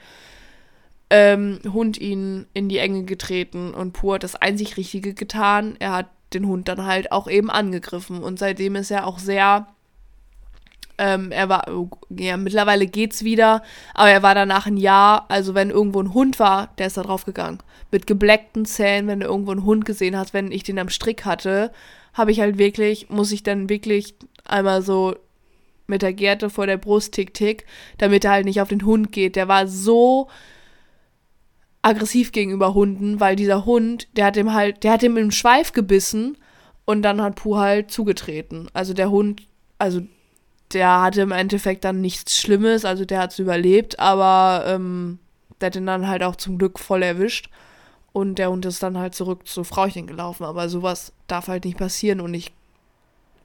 [1.09, 5.75] Ähm, Hund ihn in die Enge getreten und Puh hat das einzig Richtige getan.
[5.79, 9.67] Er hat den Hund dann halt auch eben angegriffen und seitdem ist er auch sehr
[10.97, 11.65] ähm, er war,
[12.09, 13.61] ja, mittlerweile geht's wieder,
[13.93, 17.03] aber er war danach ein Jahr, also wenn irgendwo ein Hund war, der ist da
[17.03, 17.59] drauf gegangen.
[17.91, 21.23] Mit gebleckten Zähnen, wenn du irgendwo einen Hund gesehen hast, wenn ich den am Strick
[21.25, 21.71] hatte,
[22.13, 25.15] habe ich halt wirklich, muss ich dann wirklich einmal so
[25.85, 27.65] mit der Gerte vor der Brust tick tick,
[27.99, 29.35] damit er halt nicht auf den Hund geht.
[29.35, 30.27] Der war so
[31.87, 35.71] aggressiv gegenüber Hunden, weil dieser Hund, der hat ihm halt, der hat ihm im Schweif
[35.73, 36.37] gebissen
[36.85, 38.67] und dann hat Puh halt zugetreten.
[38.73, 39.47] Also der Hund,
[39.79, 40.01] also
[40.73, 45.19] der hatte im Endeffekt dann nichts Schlimmes, also der hat es überlebt, aber ähm,
[45.61, 47.49] der hat ihn dann halt auch zum Glück voll erwischt.
[48.13, 50.43] Und der Hund ist dann halt zurück zu Frauchen gelaufen.
[50.43, 52.51] Aber sowas darf halt nicht passieren und ich.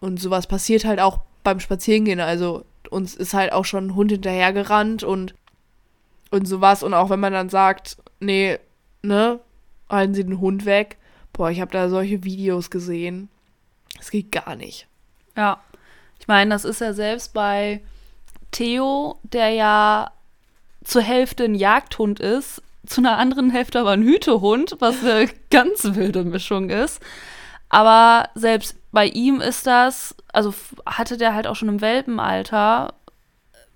[0.00, 2.20] Und sowas passiert halt auch beim Spazierengehen.
[2.20, 5.34] Also uns ist halt auch schon ein Hund hinterhergerannt und,
[6.32, 6.82] und sowas.
[6.82, 8.58] Und auch wenn man dann sagt, nee,
[9.02, 9.40] ne,
[9.88, 10.96] halten Sie den Hund weg.
[11.32, 13.28] Boah, ich habe da solche Videos gesehen.
[13.96, 14.86] Das geht gar nicht.
[15.36, 15.60] Ja.
[16.18, 17.80] Ich meine, das ist ja selbst bei
[18.50, 20.12] Theo, der ja
[20.84, 25.84] zur Hälfte ein Jagdhund ist, zu einer anderen Hälfte aber ein Hütehund, was eine ganz
[25.94, 27.00] wilde Mischung ist.
[27.68, 30.52] Aber selbst bei ihm ist das, also
[30.84, 32.94] hatte der halt auch schon im Welpenalter,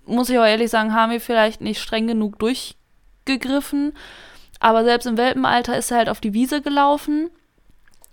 [0.07, 3.93] muss ich auch ehrlich sagen, haben wir vielleicht nicht streng genug durchgegriffen.
[4.59, 7.29] Aber selbst im Welpenalter ist er halt auf die Wiese gelaufen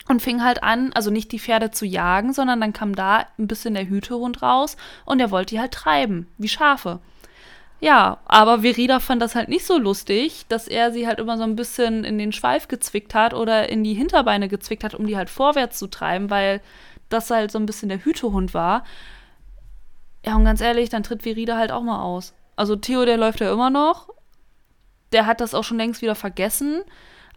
[0.08, 3.46] und fing halt an, also nicht die Pferde zu jagen, sondern dann kam da ein
[3.46, 4.76] bisschen der Hütehund raus
[5.06, 7.00] und er wollte die halt treiben, wie Schafe.
[7.80, 11.42] Ja, aber Verida fand das halt nicht so lustig, dass er sie halt immer so
[11.42, 15.16] ein bisschen in den Schweif gezwickt hat oder in die Hinterbeine gezwickt hat, um die
[15.16, 16.60] halt vorwärts zu treiben, weil
[17.08, 18.84] das halt so ein bisschen der Hütehund war.
[20.24, 22.32] Ja, und ganz ehrlich, dann tritt Verida halt auch mal aus.
[22.56, 24.08] Also Theo, der läuft ja immer noch.
[25.12, 26.82] Der hat das auch schon längst wieder vergessen.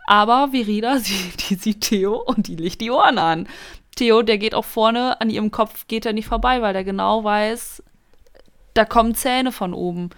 [0.07, 3.47] Aber Verida, sie, die sieht Theo und die legt die Ohren an.
[3.95, 7.23] Theo, der geht auch vorne an ihrem Kopf, geht er nicht vorbei, weil der genau
[7.23, 7.83] weiß,
[8.75, 10.11] da kommen Zähne von oben.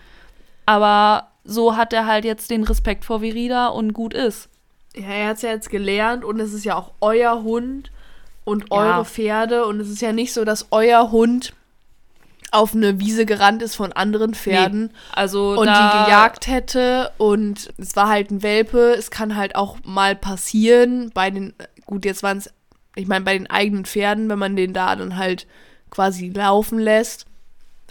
[0.66, 4.50] Aber so hat er halt jetzt den Respekt vor Verida und gut ist.
[4.96, 7.90] Ja, er hat es ja jetzt gelernt und es ist ja auch euer Hund
[8.44, 8.78] und Ja.
[8.78, 11.54] eure Pferde und es ist ja nicht so, dass euer Hund
[12.52, 17.96] auf eine Wiese gerannt ist von anderen Pferden Also und die gejagt hätte und es
[17.96, 18.96] war halt ein Welpe.
[18.98, 21.54] Es kann halt auch mal passieren bei den,
[21.86, 22.52] gut, jetzt waren es,
[22.96, 25.48] ich meine, bei den eigenen Pferden, wenn man den da dann halt
[25.92, 27.26] quasi laufen lässt.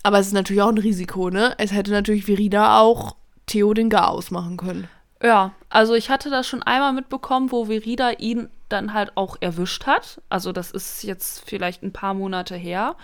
[0.03, 1.55] Aber es ist natürlich auch ein Risiko, ne?
[1.59, 3.17] Es hätte natürlich Verida auch
[3.47, 4.89] Theo den Gar ausmachen können.
[5.23, 9.87] Ja, also ich hatte das schon einmal mitbekommen, wo Verida ihn dann halt auch erwischt
[9.87, 10.21] hat.
[10.29, 12.95] Also das ist jetzt vielleicht ein paar Monate her.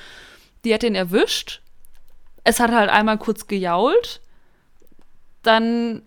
[0.65, 1.61] Die hat ihn erwischt.
[2.43, 4.21] Es hat halt einmal kurz gejault.
[5.43, 6.03] Dann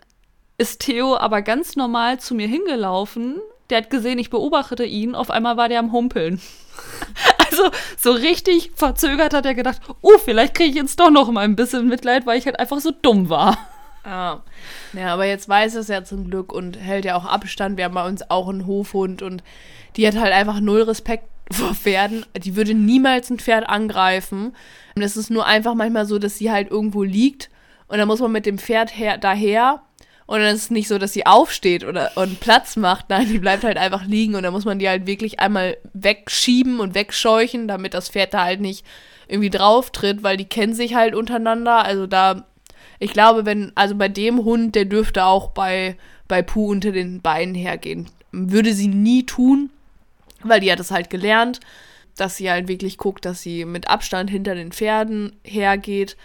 [0.58, 3.40] ist Theo aber ganz normal zu mir hingelaufen.
[3.70, 5.16] Der hat gesehen, ich beobachtete ihn.
[5.16, 6.42] Auf einmal war der am Humpeln.
[7.50, 11.46] Also so richtig verzögert hat er gedacht, oh, vielleicht kriege ich jetzt doch noch mal
[11.46, 13.58] ein bisschen Mitleid, weil ich halt einfach so dumm war.
[14.06, 14.44] Ja.
[14.94, 17.78] Ja, aber jetzt weiß es ja zum Glück und hält ja auch Abstand.
[17.78, 19.44] Wir haben bei uns auch einen Hofhund und
[19.96, 22.26] die hat halt einfach null Respekt vor Pferden.
[22.36, 24.56] Die würde niemals ein Pferd angreifen.
[24.96, 27.50] Und es ist nur einfach manchmal so, dass sie halt irgendwo liegt
[27.88, 29.82] und dann muss man mit dem Pferd her daher.
[30.26, 33.10] Und dann ist es nicht so, dass sie aufsteht oder und Platz macht.
[33.10, 36.82] Nein, die bleibt halt einfach liegen und dann muss man die halt wirklich einmal wegschieben
[36.82, 38.86] und wegscheuchen, damit das Pferd da halt nicht
[39.30, 41.86] irgendwie drauf tritt, weil die kennen sich halt untereinander.
[41.86, 42.46] Also da
[43.00, 47.22] ich glaube, wenn, also bei dem Hund, der dürfte auch bei, bei Puh unter den
[47.22, 48.08] Beinen hergehen.
[48.32, 49.70] Würde sie nie tun,
[50.44, 51.60] weil die hat es halt gelernt,
[52.16, 56.18] dass sie halt wirklich guckt, dass sie mit Abstand hinter den Pferden hergeht.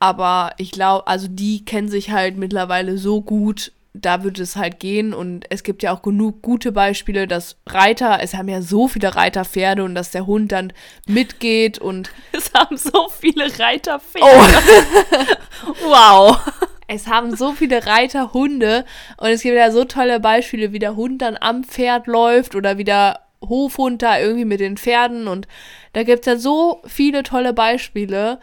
[0.00, 4.80] Aber ich glaube, also die kennen sich halt mittlerweile so gut, da würde es halt
[4.80, 8.88] gehen und es gibt ja auch genug gute Beispiele, dass Reiter, es haben ja so
[8.88, 10.72] viele Reiterpferde und dass der Hund dann
[11.06, 14.26] mitgeht und Es haben so viele Reiterpferde.
[14.26, 15.84] Oh.
[15.88, 16.38] wow.
[16.86, 18.84] es haben so viele Reiterhunde
[19.16, 22.78] und es gibt ja so tolle Beispiele, wie der Hund dann am Pferd läuft oder
[22.78, 25.46] wie der Hofhund da irgendwie mit den Pferden und
[25.92, 28.40] da gibt es ja so viele tolle Beispiele.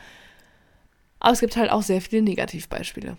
[1.19, 3.17] Aber es gibt halt auch sehr viele Negativbeispiele.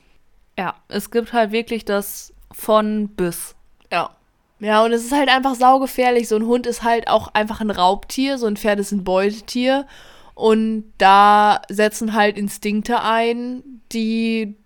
[0.59, 3.55] Ja, es gibt halt wirklich das von bis.
[3.93, 4.11] Ja.
[4.59, 6.29] Ja, und es ist halt einfach saugefährlich.
[6.29, 9.87] So ein Hund ist halt auch einfach ein Raubtier, so ein Pferd ist ein Beutetier.
[10.35, 14.57] Und da setzen halt Instinkte ein, die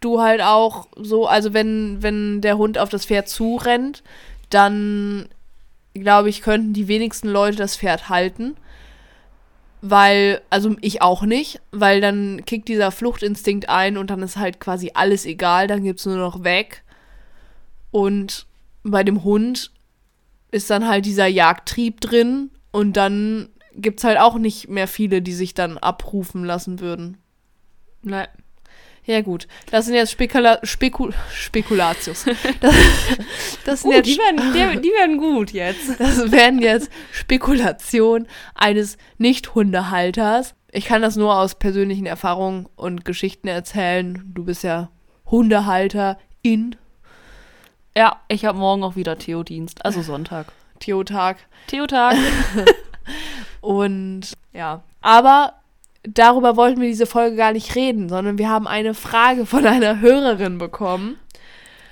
[0.00, 4.02] du halt auch so, also wenn, wenn der Hund auf das Pferd zurennt,
[4.50, 5.28] dann
[5.94, 8.56] glaube ich, könnten die wenigsten Leute das Pferd halten.
[9.86, 14.58] Weil, also ich auch nicht, weil dann kickt dieser Fluchtinstinkt ein und dann ist halt
[14.58, 16.84] quasi alles egal, dann gibt es nur noch weg.
[17.90, 18.46] Und
[18.82, 19.72] bei dem Hund
[20.50, 25.20] ist dann halt dieser Jagdtrieb drin und dann gibt es halt auch nicht mehr viele,
[25.20, 27.18] die sich dann abrufen lassen würden.
[28.00, 28.28] Nein.
[29.06, 29.48] Ja, gut.
[29.70, 32.24] Das sind jetzt Spekula Spekul Spekulatius.
[32.60, 32.74] Das,
[33.64, 35.90] das sind Uh, jetzt die, werden, die, die werden gut jetzt.
[35.98, 40.54] Das werden jetzt Spekulationen eines Nicht-Hundehalters.
[40.72, 44.32] Ich kann das nur aus persönlichen Erfahrungen und Geschichten erzählen.
[44.34, 44.90] Du bist ja
[45.30, 46.76] Hundehalter in
[47.96, 50.52] Ja, ich habe morgen auch wieder Theo-Dienst, also Sonntag.
[50.80, 51.36] Theotag.
[51.66, 52.16] Theo-Tag.
[53.60, 55.54] Und ja, aber
[56.04, 60.00] darüber wollten wir diese Folge gar nicht reden, sondern wir haben eine Frage von einer
[60.00, 61.18] Hörerin bekommen.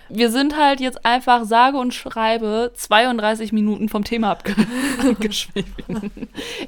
[0.08, 4.54] Wir sind halt jetzt einfach sage und schreibe 32 Minuten vom Thema abge
[5.08, 6.10] abgeschwiffen.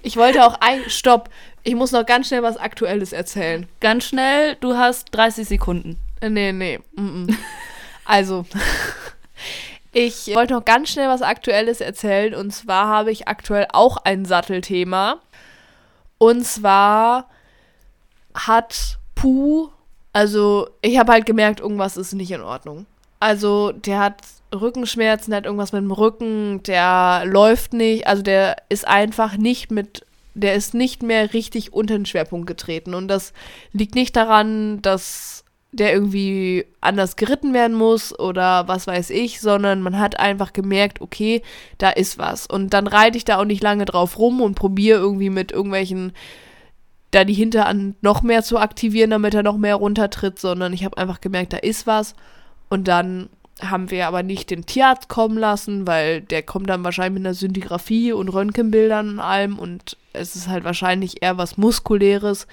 [0.02, 0.80] Ich wollte auch ein.
[0.88, 1.28] Stopp!
[1.62, 3.66] Ich muss noch ganz schnell was Aktuelles erzählen.
[3.80, 5.98] Ganz schnell, du hast 30 Sekunden.
[6.20, 6.78] Äh, Nee, nee.
[6.96, 7.34] Mm -mm.
[8.06, 8.46] Also,
[9.92, 12.34] ich wollte noch ganz schnell was Aktuelles erzählen.
[12.34, 15.20] Und zwar habe ich aktuell auch ein Sattelthema.
[16.16, 17.28] Und zwar
[18.34, 19.70] hat Puh,
[20.12, 22.86] also ich habe halt gemerkt, irgendwas ist nicht in Ordnung.
[23.20, 24.22] Also der hat
[24.54, 29.70] Rückenschmerzen, der hat irgendwas mit dem Rücken, der läuft nicht, also der ist einfach nicht
[29.70, 32.94] mit, der ist nicht mehr richtig unter den Schwerpunkt getreten.
[32.94, 33.32] Und das
[33.72, 39.82] liegt nicht daran, dass der irgendwie anders geritten werden muss oder was weiß ich, sondern
[39.82, 41.42] man hat einfach gemerkt, okay,
[41.78, 42.46] da ist was.
[42.46, 46.12] Und dann reite ich da auch nicht lange drauf rum und probiere irgendwie mit irgendwelchen
[47.14, 50.98] da die Hinterhand noch mehr zu aktivieren, damit er noch mehr runtertritt, sondern ich habe
[50.98, 52.14] einfach gemerkt, da ist was.
[52.68, 53.28] Und dann
[53.60, 57.34] haben wir aber nicht den Tierarzt kommen lassen, weil der kommt dann wahrscheinlich mit einer
[57.34, 62.48] Syndigraphie und Röntgenbildern und allem und es ist halt wahrscheinlich eher was Muskuläres.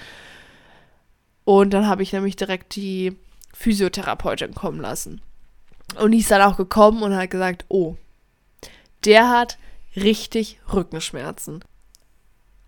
[1.43, 3.17] Und dann habe ich nämlich direkt die
[3.54, 5.21] Physiotherapeutin kommen lassen.
[6.00, 7.95] Und die ist dann auch gekommen und hat gesagt, oh,
[9.06, 9.58] der hat
[9.95, 11.63] richtig Rückenschmerzen.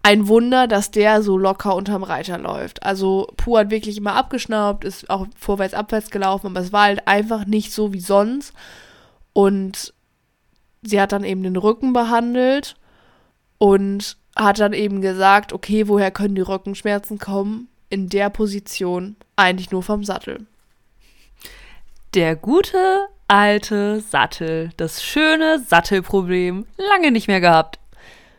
[0.05, 2.83] Ein Wunder, dass der so locker unterm Reiter läuft.
[2.83, 7.07] Also Puh hat wirklich immer abgeschnaubt, ist auch vorwärts, abwärts gelaufen, aber es war halt
[7.07, 8.53] einfach nicht so wie sonst.
[9.31, 9.93] Und
[10.81, 12.75] sie hat dann eben den Rücken behandelt
[13.57, 17.69] und hat dann eben gesagt, okay, woher können die Rückenschmerzen kommen?
[17.89, 20.47] In der Position eigentlich nur vom Sattel.
[22.13, 24.71] Der gute alte Sattel.
[24.77, 26.65] Das schöne Sattelproblem.
[26.77, 27.79] Lange nicht mehr gehabt.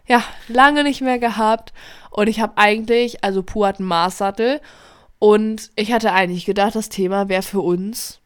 [0.06, 1.72] Ja, lange nicht mehr gehabt.
[2.10, 4.60] Und ich habe eigentlich, also Puh hat einen Maßsattel.
[5.18, 8.20] Und ich hatte eigentlich gedacht, das Thema wäre für uns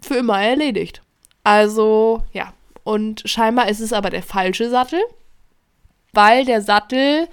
[0.00, 1.02] für immer erledigt.
[1.42, 2.52] Also, ja.
[2.82, 5.00] Und scheinbar ist es aber der falsche Sattel.
[6.12, 7.28] Weil der Sattel,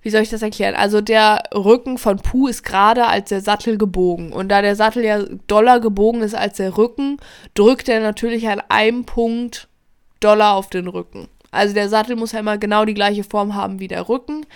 [0.00, 0.76] wie soll ich das erklären?
[0.76, 4.32] Also der Rücken von Puh ist gerade als der Sattel gebogen.
[4.32, 7.18] Und da der Sattel ja doller gebogen ist als der Rücken,
[7.54, 9.68] drückt er natürlich an einem Punkt
[10.20, 11.28] doller auf den Rücken.
[11.54, 14.46] Also der Sattel muss ja immer genau die gleiche Form haben wie der Rücken.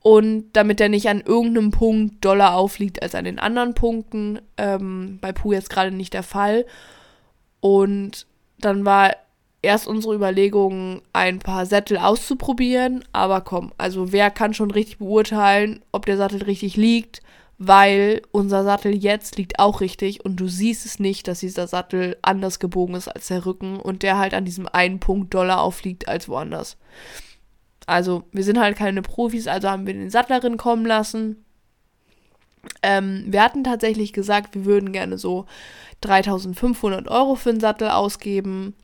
[0.00, 5.18] Und damit er nicht an irgendeinem Punkt doller aufliegt als an den anderen Punkten, ähm,
[5.20, 6.64] bei Puh jetzt gerade nicht der Fall.
[7.60, 8.26] Und
[8.58, 9.16] dann war
[9.62, 13.04] erst unsere Überlegung, ein paar Sättel auszuprobieren.
[13.12, 17.20] Aber komm, also wer kann schon richtig beurteilen, ob der Sattel richtig liegt?
[17.58, 22.18] Weil unser Sattel jetzt liegt auch richtig und du siehst es nicht, dass dieser Sattel
[22.20, 26.06] anders gebogen ist als der Rücken und der halt an diesem einen Punkt doller aufliegt
[26.06, 26.76] als woanders.
[27.86, 31.44] Also, wir sind halt keine Profis, also haben wir den Sattlerin kommen lassen.
[32.82, 35.46] Ähm, wir hatten tatsächlich gesagt, wir würden gerne so
[36.00, 38.74] 3500 Euro für einen Sattel ausgeben.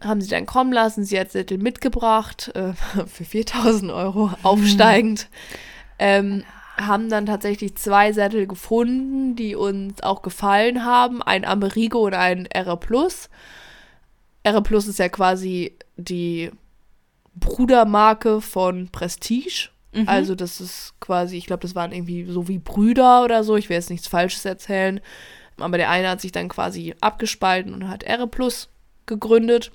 [0.00, 1.04] Haben sie dann kommen lassen.
[1.04, 2.72] Sie hat Sättel mitgebracht äh,
[3.06, 5.28] für 4000 Euro aufsteigend.
[5.98, 6.42] Ähm,
[6.76, 11.22] haben dann tatsächlich zwei Sättel gefunden, die uns auch gefallen haben.
[11.22, 13.28] Ein Amerigo und ein R Plus.
[14.42, 16.50] R Plus ist ja quasi die
[17.34, 19.70] Brudermarke von Prestige.
[19.92, 20.08] Mhm.
[20.08, 23.56] Also das ist quasi, ich glaube, das waren irgendwie so wie Brüder oder so.
[23.56, 25.00] Ich will jetzt nichts Falsches erzählen.
[25.58, 28.68] Aber der eine hat sich dann quasi abgespalten und hat R Plus
[29.06, 29.72] gegründet.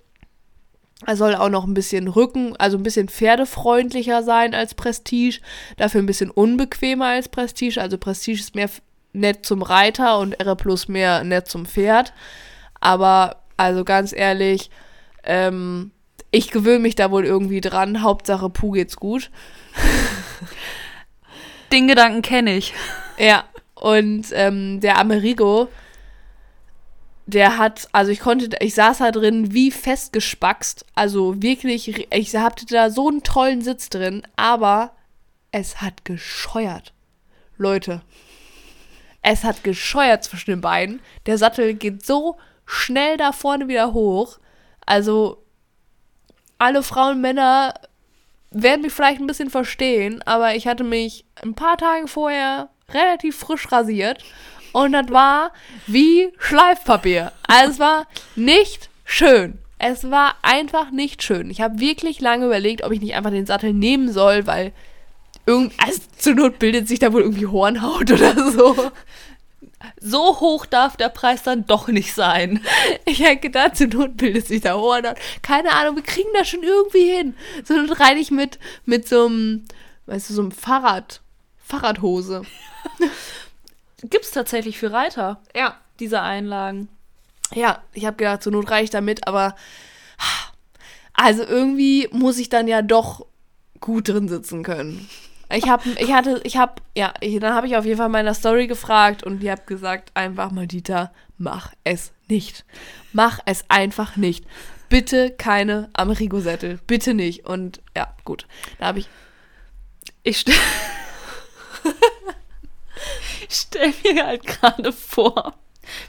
[1.06, 5.40] Er soll auch noch ein bisschen Rücken, also ein bisschen pferdefreundlicher sein als Prestige,
[5.78, 7.80] dafür ein bisschen unbequemer als Prestige.
[7.80, 8.70] Also Prestige ist mehr
[9.14, 12.14] nett zum Reiter und R Plus mehr nett zum Pferd.
[12.80, 14.72] Aber also ganz ehrlich,
[15.24, 15.92] ähm,
[16.32, 18.02] ich gewöhne mich da wohl irgendwie dran.
[18.02, 19.30] Hauptsache Puh geht's gut.
[21.72, 22.74] Den Gedanken kenne ich.
[23.18, 23.44] Ja,
[23.76, 25.68] und ähm, der Amerigo,
[27.28, 30.86] der hat, also ich konnte, ich saß da drin wie festgespackst.
[30.96, 34.94] Also wirklich, ich hatte da so einen tollen Sitz drin, aber
[35.52, 36.94] es hat gescheuert.
[37.58, 38.02] Leute,
[39.22, 41.02] es hat gescheuert zwischen den Beinen.
[41.26, 44.40] Der Sattel geht so schnell da vorne wieder hoch.
[44.86, 45.44] Also
[46.58, 47.74] alle Frauen, Männer
[48.52, 53.38] werden mich vielleicht ein bisschen verstehen, aber ich hatte mich ein paar Tage vorher relativ
[53.38, 54.24] frisch rasiert
[54.78, 55.54] und das war
[55.88, 57.32] wie Schleifpapier.
[57.48, 59.58] Also es war nicht schön.
[59.80, 61.50] Es war einfach nicht schön.
[61.50, 64.74] Ich habe wirklich lange überlegt, ob ich nicht einfach den Sattel nehmen soll, weil
[65.48, 68.92] irgend also zur Not bildet sich da wohl irgendwie Hornhaut oder so.
[70.00, 72.64] So hoch darf der Preis dann doch nicht sein.
[73.06, 75.18] Ich hätte gedacht, zur Not bildet sich da Hornhaut.
[75.42, 77.36] Keine Ahnung, wir kriegen das schon irgendwie hin.
[77.64, 79.66] So Not reite ich mit, mit so einem,
[80.06, 81.22] weißt du, so einem Fahrrad,
[81.58, 82.44] Fahrradhose.
[84.04, 85.76] Gibt's tatsächlich für Reiter, Ja.
[86.00, 86.88] diese Einlagen.
[87.54, 89.56] Ja, ich habe gedacht, zur Not reicht damit, aber
[91.14, 93.26] also irgendwie muss ich dann ja doch
[93.80, 95.08] gut drin sitzen können.
[95.50, 98.34] Ich habe, ich hatte, ich habe, ja, ich, dann habe ich auf jeden Fall meiner
[98.34, 102.66] Story gefragt und die habe gesagt, einfach mal Dieter, mach es nicht.
[103.14, 104.46] Mach es einfach nicht.
[104.90, 106.80] Bitte keine Amerigo-Sättel.
[106.86, 107.46] Bitte nicht.
[107.46, 108.46] Und ja, gut.
[108.78, 109.08] Da habe ich,
[110.24, 110.44] Ich
[113.48, 115.54] ich stell mir halt gerade vor,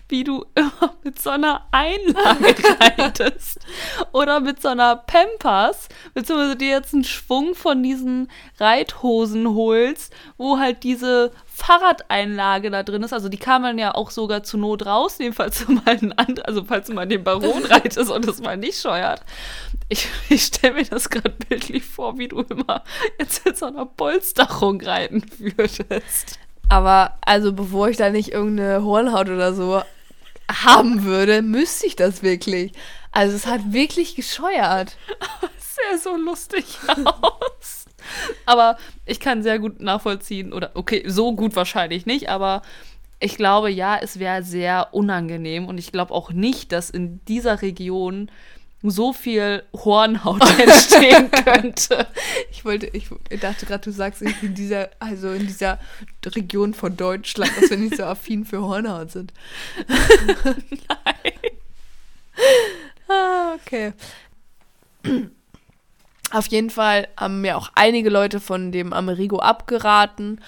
[0.09, 3.61] wie du immer mit so einer Einlage reitest
[4.13, 10.59] oder mit so einer Pampers, beziehungsweise dir jetzt einen Schwung von diesen Reithosen holst, wo
[10.59, 13.13] halt diese Fahrradeinlage da drin ist.
[13.13, 16.47] Also die kann man ja auch sogar zur Not rausnehmen, falls du mal einen anderen,
[16.47, 19.23] also falls du mal den Baron reitest und es mal nicht scheuert.
[19.89, 22.85] Ich, ich stelle mir das gerade bildlich vor, wie du immer
[23.19, 26.39] jetzt in so einer Polsterung reiten würdest.
[26.69, 29.83] Aber also bevor ich da nicht irgendeine Hornhaut oder so
[30.51, 32.73] haben würde, müsste ich das wirklich.
[33.13, 34.97] Also es hat wirklich gescheuert.
[35.59, 36.65] sehr so lustig
[37.05, 37.87] aus.
[38.47, 42.63] Aber ich kann sehr gut nachvollziehen, oder okay, so gut wahrscheinlich nicht, aber
[43.21, 47.63] ich glaube, ja, es wäre sehr unangenehm und ich glaube auch nicht, dass in dieser
[47.63, 48.31] Region
[48.83, 52.07] so viel Hornhaut entstehen könnte.
[52.51, 53.09] Ich wollte, ich
[53.41, 55.79] dachte gerade, du sagst in dieser, also in dieser
[56.25, 59.33] Region von Deutschland, dass wir nicht so affin für Hornhaut sind.
[63.09, 63.93] Ah, okay.
[66.31, 70.41] Auf jeden Fall haben mir auch einige Leute von dem Amerigo abgeraten.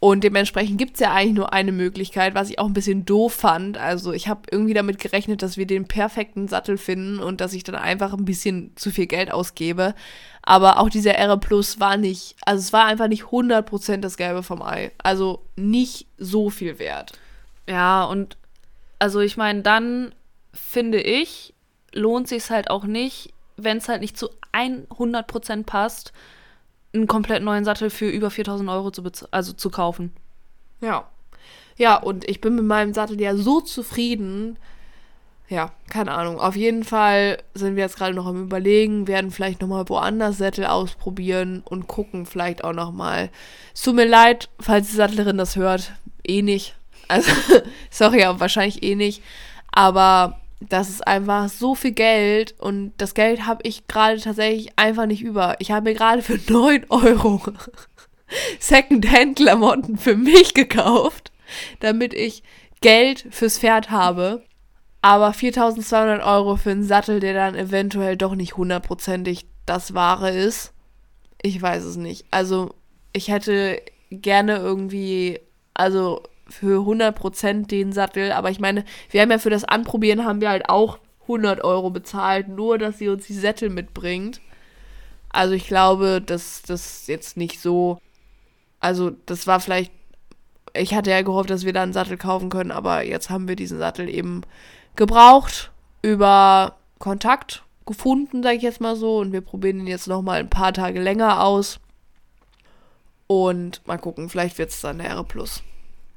[0.00, 3.34] Und dementsprechend gibt es ja eigentlich nur eine Möglichkeit, was ich auch ein bisschen doof
[3.34, 3.78] fand.
[3.78, 7.64] Also ich habe irgendwie damit gerechnet, dass wir den perfekten Sattel finden und dass ich
[7.64, 9.96] dann einfach ein bisschen zu viel Geld ausgebe.
[10.42, 14.44] Aber auch dieser R Plus war nicht, also es war einfach nicht 100% das Gelbe
[14.44, 14.92] vom Ei.
[14.98, 17.18] Also nicht so viel wert.
[17.68, 18.36] Ja, und
[19.00, 20.14] also ich meine, dann
[20.54, 21.54] finde ich,
[21.92, 26.12] lohnt sich halt auch nicht, wenn es halt nicht zu 100% passt,
[26.98, 30.12] einen komplett neuen Sattel für über 4000 Euro zu, also zu kaufen.
[30.80, 31.08] Ja.
[31.76, 34.58] Ja, und ich bin mit meinem Sattel ja so zufrieden.
[35.48, 36.40] Ja, keine Ahnung.
[36.40, 40.66] Auf jeden Fall sind wir jetzt gerade noch am Überlegen, werden vielleicht nochmal woanders Sättel
[40.66, 43.30] ausprobieren und gucken vielleicht auch nochmal.
[43.74, 45.92] Es tut mir leid, falls die Sattlerin das hört.
[46.26, 46.74] Eh nicht.
[47.06, 47.30] Also,
[47.90, 49.22] sorry, aber wahrscheinlich eh nicht.
[49.72, 55.06] Aber das ist einfach so viel Geld und das Geld habe ich gerade tatsächlich einfach
[55.06, 55.56] nicht über.
[55.60, 57.40] Ich habe mir gerade für 9 Euro
[58.58, 61.32] Secondhand-Klamotten für mich gekauft,
[61.80, 62.42] damit ich
[62.80, 64.44] Geld fürs Pferd habe.
[65.00, 70.72] Aber 4200 Euro für einen Sattel, der dann eventuell doch nicht hundertprozentig das Wahre ist.
[71.40, 72.26] Ich weiß es nicht.
[72.32, 72.74] Also,
[73.12, 73.80] ich hätte
[74.10, 75.38] gerne irgendwie,
[75.72, 78.32] also für 100% den Sattel.
[78.32, 81.90] Aber ich meine, wir haben ja für das Anprobieren haben wir halt auch 100 Euro
[81.90, 84.40] bezahlt, nur dass sie uns die Sättel mitbringt.
[85.30, 87.98] Also ich glaube, dass das jetzt nicht so
[88.80, 89.92] Also, das war vielleicht.
[90.74, 93.56] Ich hatte ja gehofft, dass wir da einen Sattel kaufen können, aber jetzt haben wir
[93.56, 94.42] diesen Sattel eben
[94.96, 95.72] gebraucht
[96.02, 99.18] über Kontakt gefunden, sage ich jetzt mal so.
[99.18, 101.80] Und wir probieren ihn jetzt noch mal ein paar Tage länger aus.
[103.26, 105.62] Und mal gucken, vielleicht wird es dann der R Plus.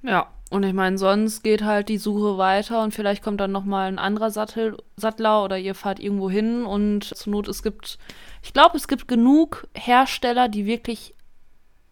[0.03, 3.63] Ja, und ich meine, sonst geht halt die Suche weiter und vielleicht kommt dann noch
[3.63, 7.97] mal ein anderer Sattel, Sattler oder ihr fahrt irgendwo hin und zur Not, es gibt,
[8.41, 11.13] ich glaube, es gibt genug Hersteller, die wirklich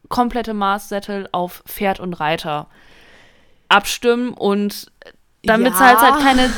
[0.10, 2.68] komplette Maßsättel auf Pferd und Reiter
[3.70, 4.92] abstimmen und
[5.44, 5.78] damit Ja.
[5.78, 6.50] zahlst halt keine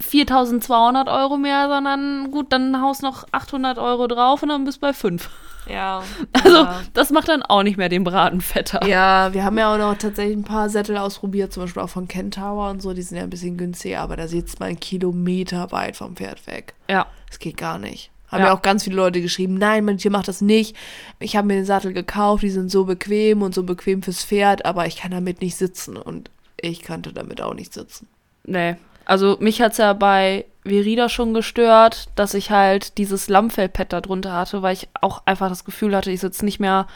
[0.00, 4.80] 4200 Euro mehr, sondern gut, dann haust noch 800 Euro drauf und dann bist du
[4.82, 5.28] bei 5.
[5.68, 6.02] Ja.
[6.32, 8.86] Also, das macht dann auch nicht mehr den Braten fetter.
[8.86, 12.08] Ja, wir haben ja auch noch tatsächlich ein paar Sättel ausprobiert, zum Beispiel auch von
[12.08, 12.92] Kentaur und so.
[12.92, 16.74] Die sind ja ein bisschen günstiger, aber da sitzt man Kilometer weit vom Pferd weg.
[16.88, 17.06] Ja.
[17.28, 18.10] Das geht gar nicht.
[18.28, 18.46] Haben Ja.
[18.48, 18.54] ja.
[18.54, 20.76] auch ganz viele Leute geschrieben, nein, mein Tier macht das nicht.
[21.18, 24.64] Ich habe mir den Sattel gekauft, die sind so bequem und so bequem fürs Pferd,
[24.64, 25.96] aber ich kann damit nicht sitzen.
[25.96, 28.08] Und ich kannte damit auch nicht sitzen.
[28.44, 28.76] Nee.
[29.10, 34.34] Also mich hat's ja bei Verida schon gestört, dass ich halt dieses Lammfellpad da drunter
[34.34, 36.86] hatte, weil ich auch einfach das Gefühl hatte, ich sitze nicht mehr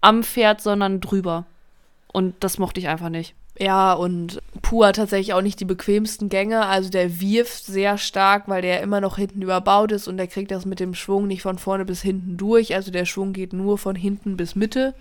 [0.00, 1.44] am Pferd, sondern drüber.
[2.12, 3.34] Und das mochte ich einfach nicht.
[3.58, 6.66] Ja, und Pu hat tatsächlich auch nicht die bequemsten Gänge.
[6.66, 10.52] Also der wirft sehr stark, weil der immer noch hinten überbaut ist und der kriegt
[10.52, 12.76] das mit dem Schwung nicht von vorne bis hinten durch.
[12.76, 14.94] Also der Schwung geht nur von hinten bis Mitte.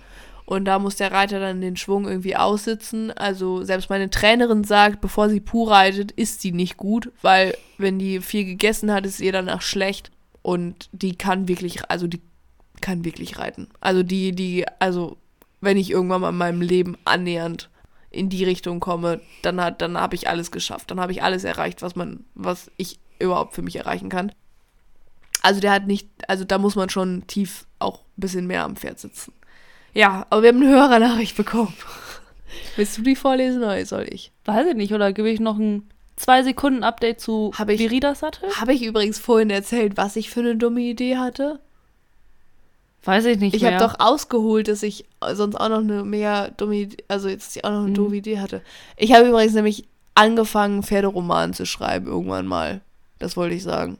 [0.46, 3.12] Und da muss der Reiter dann den Schwung irgendwie aussitzen.
[3.12, 7.98] Also selbst meine Trainerin sagt, bevor sie Pu reitet, ist sie nicht gut, weil wenn
[7.98, 10.12] die viel gegessen hat, ist ihr danach schlecht.
[10.44, 12.22] Und die kann wirklich, also die
[12.80, 13.68] kann wirklich reiten.
[13.82, 15.18] Also die, die, also
[15.62, 17.72] wenn ich irgendwann mal in meinem Leben annähernd
[18.12, 20.92] in die Richtung komme, dann hat, dann habe ich alles geschafft.
[20.92, 24.32] Dann habe ich alles erreicht, was man, was ich überhaupt für mich erreichen kann.
[25.42, 28.76] Also der hat nicht, also da muss man schon tief auch ein bisschen mehr am
[28.76, 29.34] Pferd sitzen.
[29.96, 31.74] Ja, aber wir haben eine Hörernachricht bekommen.
[32.76, 34.32] Willst du die vorlesen oder soll ich?
[34.46, 38.20] Weiß ich nicht, oder gebe ich noch ein zwei Sekunden Update zu Hab ich- Veridas
[38.20, 38.50] Sattel?
[38.60, 41.60] Habe ich übrigens vorhin erzählt, was ich für eine dumme Idee hatte?
[43.04, 43.76] Weiß ich nicht Ich mehr.
[43.80, 47.70] habe doch ausgeholt, dass ich sonst auch noch eine mega dumme Idee, also jetzt auch
[47.70, 47.94] noch eine Mhm.
[47.94, 48.62] doofe Idee hatte.
[48.98, 49.86] Ich habe übrigens nämlich
[50.16, 52.82] angefangen, Pferderoman zu schreiben irgendwann mal.
[53.20, 53.98] Das wollte ich sagen.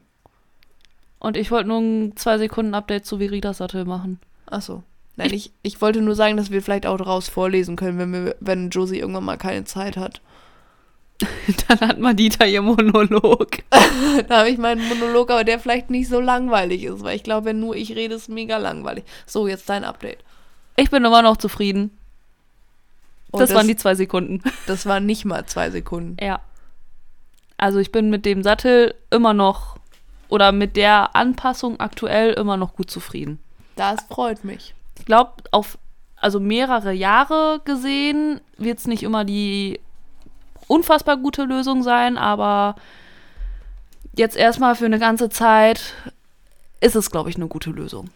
[1.20, 4.18] Und ich wollte nur ein zwei Sekunden Update zu Veridas Sattel machen.
[4.46, 4.82] Ach so.
[5.16, 8.36] Nein, ich, ich wollte nur sagen, dass wir vielleicht auch daraus vorlesen können, wenn, wir,
[8.40, 10.20] wenn Josie irgendwann mal keine Zeit hat.
[11.68, 13.58] Dann hat man Dieter ihr Monolog.
[14.28, 17.46] da habe ich meinen Monolog, aber der vielleicht nicht so langweilig ist, weil ich glaube,
[17.46, 19.04] wenn nur ich rede, ist mega langweilig.
[19.24, 20.18] So, jetzt dein Update.
[20.76, 21.96] Ich bin immer noch zufrieden.
[23.30, 24.42] Und das, waren die zwei Sekunden.
[24.66, 26.16] das waren nicht mal zwei Sekunden.
[26.22, 26.40] Ja.
[27.56, 29.78] Also ich bin mit dem Sattel immer noch
[30.28, 33.38] oder mit der Anpassung aktuell immer noch gut zufrieden.
[33.76, 34.74] Das freut mich.
[34.98, 35.78] Ich glaube, auf
[36.16, 39.80] also mehrere Jahre gesehen wird es nicht immer die
[40.66, 42.74] unfassbar gute Lösung sein, aber
[44.16, 45.94] jetzt erstmal für eine ganze Zeit
[46.80, 48.10] ist es, glaube ich, eine gute Lösung.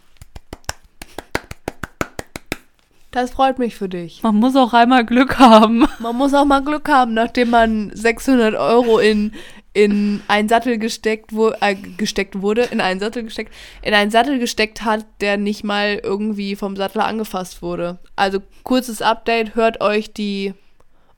[3.10, 4.22] Das freut mich für dich.
[4.22, 5.86] Man muss auch einmal Glück haben.
[5.98, 9.32] Man muss auch mal Glück haben, nachdem man 600 Euro in,
[9.72, 14.38] in einen Sattel gesteckt, wo, äh, gesteckt wurde, in einen Sattel gesteckt, in einen Sattel
[14.38, 17.98] gesteckt hat, der nicht mal irgendwie vom Sattler angefasst wurde.
[18.16, 20.54] Also kurzes Update, hört euch die,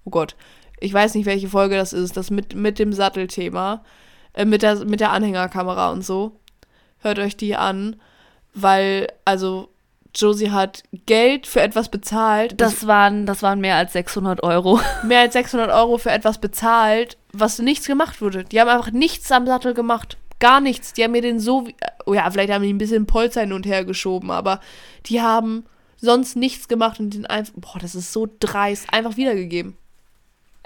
[0.05, 0.37] oh Gott,
[0.81, 3.85] ich weiß nicht, welche Folge das ist, das mit, mit dem Sattelthema,
[4.35, 6.39] äh, mit, der, mit der Anhängerkamera und so.
[6.99, 7.97] Hört euch die an,
[8.53, 9.72] weil, also,
[10.15, 12.61] Josie hat Geld für etwas bezahlt.
[12.61, 14.81] Das waren, das waren mehr als 600 Euro.
[15.05, 18.45] mehr als 600 Euro für etwas bezahlt, was nichts gemacht wurde.
[18.45, 20.19] Die haben einfach nichts am Sattel gemacht.
[20.39, 20.93] Gar nichts.
[20.93, 21.67] Die haben mir den so,
[22.05, 24.61] oh ja, vielleicht haben die ein bisschen Polster hin und her geschoben, aber
[25.07, 25.65] die haben
[25.97, 29.77] sonst nichts gemacht und den einfach, boah, das ist so dreist, einfach wiedergegeben.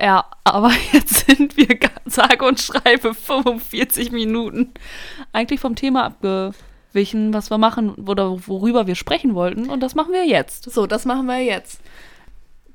[0.00, 4.72] Ja, aber jetzt sind wir sage und schreibe 45 Minuten
[5.32, 6.14] eigentlich vom Thema
[6.96, 9.68] abgewichen, was wir machen oder worüber wir sprechen wollten.
[9.68, 10.70] Und das machen wir jetzt.
[10.70, 11.80] So, das machen wir jetzt.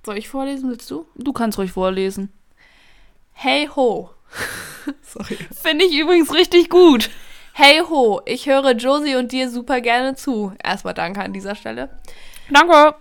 [0.06, 1.06] Soll ich vorlesen, willst du?
[1.16, 2.32] Du kannst ruhig vorlesen.
[3.34, 4.12] Hey ho.
[5.02, 5.38] Sorry.
[5.52, 7.10] Finde ich übrigens richtig gut.
[7.54, 10.54] Hey ho, ich höre Josie und dir super gerne zu.
[10.64, 11.90] Erstmal danke an dieser Stelle.
[12.50, 12.96] Danke.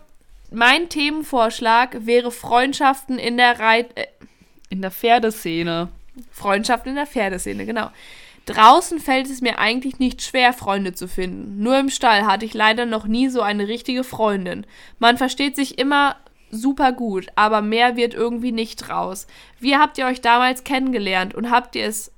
[0.51, 3.97] Mein Themenvorschlag wäre Freundschaften in der Reit...
[3.97, 4.07] Äh,
[4.71, 5.89] In der Pferdeszene.
[6.33, 7.91] Freundschaft in der Pferdeszene, genau.
[8.47, 11.62] Draußen fällt es mir eigentlich nicht schwer, Freunde zu finden.
[11.62, 14.66] Nur im Stall hatte ich leider noch nie so eine richtige Freundin.
[14.99, 16.16] Man versteht sich immer
[16.51, 19.26] super gut, aber mehr wird irgendwie nicht raus.
[19.61, 22.12] Wie habt ihr euch damals kennengelernt und habt ihr es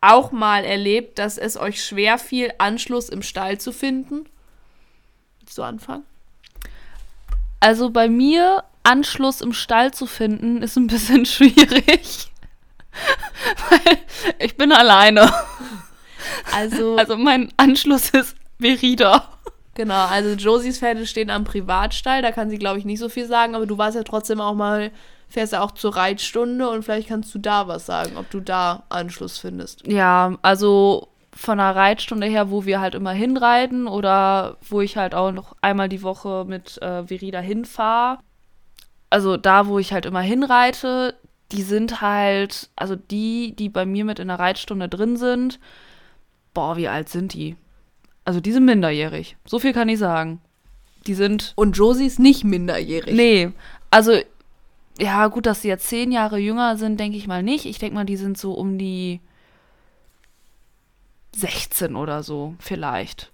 [0.00, 4.26] auch mal erlebt, dass es euch schwer fiel, Anschluss im Stall zu finden?
[5.40, 6.04] Willst du anfangen?
[7.60, 12.30] Also bei mir Anschluss im Stall zu finden, ist ein bisschen schwierig.
[13.70, 13.98] Weil
[14.38, 15.32] ich bin alleine.
[16.54, 19.28] Also, Also mein Anschluss ist Verida.
[19.74, 23.26] genau, also Josies Pferde stehen am Privatstall, da kann sie, glaube ich, nicht so viel
[23.26, 24.90] sagen, aber du warst ja trotzdem auch mal,
[25.28, 28.82] fährst ja auch zur Reitstunde und vielleicht kannst du da was sagen, ob du da
[28.90, 29.86] Anschluss findest.
[29.86, 35.14] Ja, also von der Reitstunde her, wo wir halt immer hinreiten oder wo ich halt
[35.14, 38.18] auch noch einmal die Woche mit äh, Verida hinfahre.
[39.08, 41.14] Also da, wo ich halt immer hinreite,
[41.52, 45.58] die sind halt, also die, die bei mir mit in der Reitstunde drin sind,
[46.54, 47.56] boah, wie alt sind die?
[48.24, 49.36] Also die sind minderjährig.
[49.44, 50.40] So viel kann ich sagen.
[51.06, 53.14] Die sind Und Josie ist nicht minderjährig.
[53.14, 53.50] Nee,
[53.90, 54.12] also
[54.98, 57.64] ja, gut, dass sie jetzt zehn Jahre jünger sind, denke ich mal nicht.
[57.64, 59.20] Ich denke mal, die sind so um die
[61.34, 63.30] 16 oder so, vielleicht.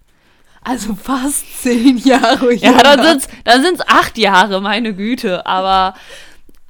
[0.61, 5.45] Also fast zehn Jahre Ja, dann sind's, dann sind's acht Jahre, meine Güte.
[5.45, 5.93] Aber,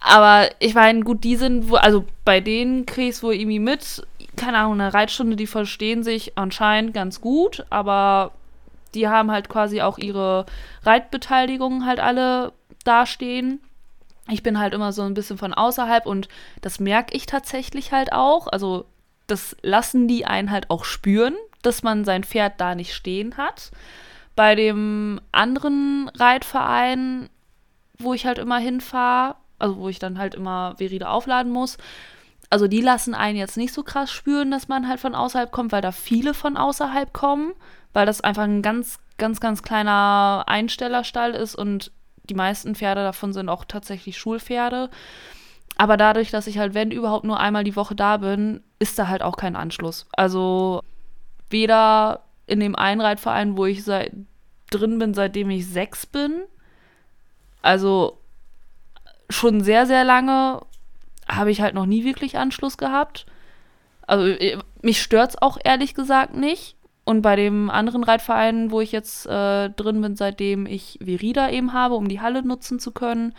[0.07, 4.05] aber ich meine, gut, die sind, wo, also bei denen krieg ich's wohl irgendwie mit.
[4.35, 8.31] Keine Ahnung, eine Reitstunde, die verstehen sich anscheinend ganz gut, aber
[8.93, 10.45] die haben halt quasi auch ihre
[10.83, 12.53] Reitbeteiligung halt alle
[12.83, 13.59] dastehen.
[14.29, 16.27] Ich bin halt immer so ein bisschen von außerhalb und
[16.61, 18.47] das merke ich tatsächlich halt auch.
[18.47, 18.85] Also
[19.27, 23.71] das lassen die einen halt auch spüren, dass man sein Pferd da nicht stehen hat.
[24.35, 27.29] Bei dem anderen Reitverein,
[27.97, 31.77] wo ich halt immer hinfahre, also wo ich dann halt immer Veride aufladen muss,
[32.49, 35.71] also die lassen einen jetzt nicht so krass spüren, dass man halt von außerhalb kommt,
[35.71, 37.53] weil da viele von außerhalb kommen,
[37.93, 41.91] weil das einfach ein ganz, ganz, ganz kleiner Einstellerstall ist und
[42.29, 44.89] die meisten Pferde davon sind auch tatsächlich Schulpferde.
[45.77, 49.07] Aber dadurch, dass ich halt, wenn überhaupt nur einmal die Woche da bin, ist da
[49.07, 50.07] halt auch kein Anschluss.
[50.13, 50.81] Also
[51.49, 54.13] weder in dem Einreitverein, wo ich seit,
[54.69, 56.43] drin bin, seitdem ich sechs bin,
[57.61, 58.17] also
[59.29, 60.61] schon sehr, sehr lange,
[61.27, 63.25] habe ich halt noch nie wirklich Anschluss gehabt.
[64.05, 66.75] Also äh, mich stört es auch ehrlich gesagt nicht.
[67.03, 71.71] Und bei dem anderen Reitverein, wo ich jetzt äh, drin bin, seitdem ich Verida eben
[71.71, 73.33] habe, um die Halle nutzen zu können,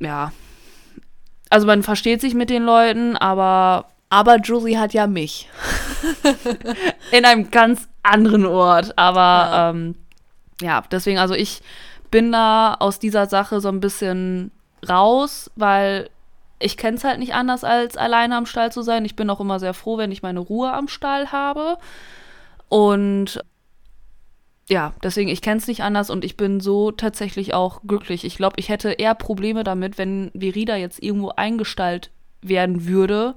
[0.00, 0.32] ja.
[1.50, 5.48] Also man versteht sich mit den Leuten, aber Aber Josie hat ja mich.
[7.12, 8.96] in einem ganz anderen Ort.
[8.96, 9.70] Aber Ja.
[9.70, 9.94] ähm,
[10.60, 11.60] ja, deswegen, also ich
[12.10, 14.50] bin da aus dieser Sache so ein bisschen
[14.88, 16.10] raus, weil
[16.60, 19.04] ich kenne es halt nicht anders, als alleine am Stall zu sein.
[19.04, 21.78] Ich bin auch immer sehr froh, wenn ich meine Ruhe am Stall habe.
[22.68, 23.40] Und
[24.68, 28.24] ja, deswegen, ich kenne es nicht anders und ich bin so tatsächlich auch glücklich.
[28.24, 32.10] Ich glaube, ich hätte eher Probleme damit, wenn Verida jetzt irgendwo eingestallt
[32.42, 33.34] werden würde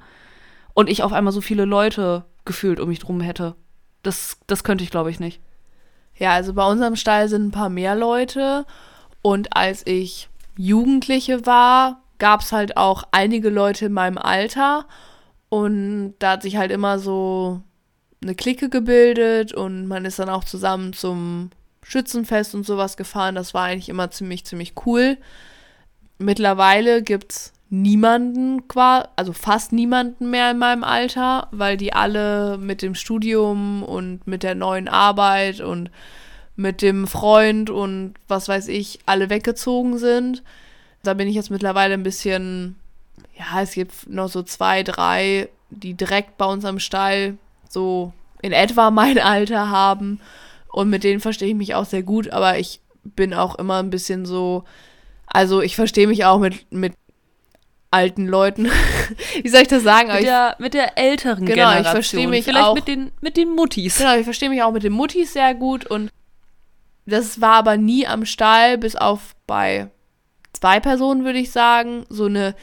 [0.74, 3.56] und ich auf einmal so viele Leute gefühlt um mich drum hätte.
[4.04, 5.42] Das, das könnte ich, glaube ich, nicht.
[6.22, 8.68] Ja, also bei unserem Stall sind ein paar mehr Leute.
[9.24, 14.86] Und als ich Jugendliche war, gab es halt auch einige Leute in meinem Alter.
[15.50, 17.62] Und da hat sich halt immer so
[18.22, 21.50] eine Clique gebildet und man ist dann auch zusammen zum
[21.82, 23.34] Schützenfest und sowas gefahren.
[23.34, 25.18] Das war eigentlich immer ziemlich, ziemlich cool.
[26.20, 28.62] Mittlerweile gibt's niemanden,
[29.16, 34.44] also fast niemanden mehr in meinem Alter, weil die alle mit dem Studium und mit
[34.44, 35.90] der neuen Arbeit und
[36.58, 40.44] mit dem Freund und was weiß ich, alle weggezogen sind.
[41.02, 42.76] Da bin ich jetzt mittlerweile ein bisschen,
[43.38, 47.38] ja, es gibt noch so zwei, drei, die direkt bei uns am Stall
[47.70, 48.12] so
[48.42, 50.20] in etwa mein Alter haben.
[50.74, 53.90] Und mit denen verstehe ich mich auch sehr gut, aber ich bin auch immer ein
[53.90, 54.66] bisschen so,
[55.26, 56.94] also ich verstehe mich auch mit, mit
[57.92, 58.66] alten Leuten.
[59.44, 60.08] Wie soll ich das sagen?
[60.10, 61.92] Mit ich, der, mit der älteren Genau, ich Generation.
[61.92, 63.98] verstehe mich Vielleicht auch- mit den, mit den Muttis.
[63.98, 66.10] Genau, ich verstehe mich auch mit den Muttis sehr gut und
[67.06, 69.90] das war aber nie am Stall, bis auf bei
[70.54, 72.56] zwei Personen, würde ich sagen, so eine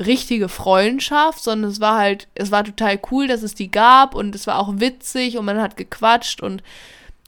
[0.00, 4.34] richtige Freundschaft, sondern es war halt, es war total cool, dass es die gab und
[4.34, 6.62] es war auch witzig und man hat gequatscht und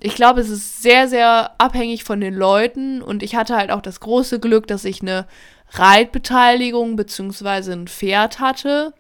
[0.01, 3.81] ich glaube, es ist sehr, sehr abhängig von den Leuten und ich hatte halt auch
[3.83, 5.26] das große Glück, dass ich eine
[5.73, 8.95] Reitbeteiligung beziehungsweise ein Pferd hatte.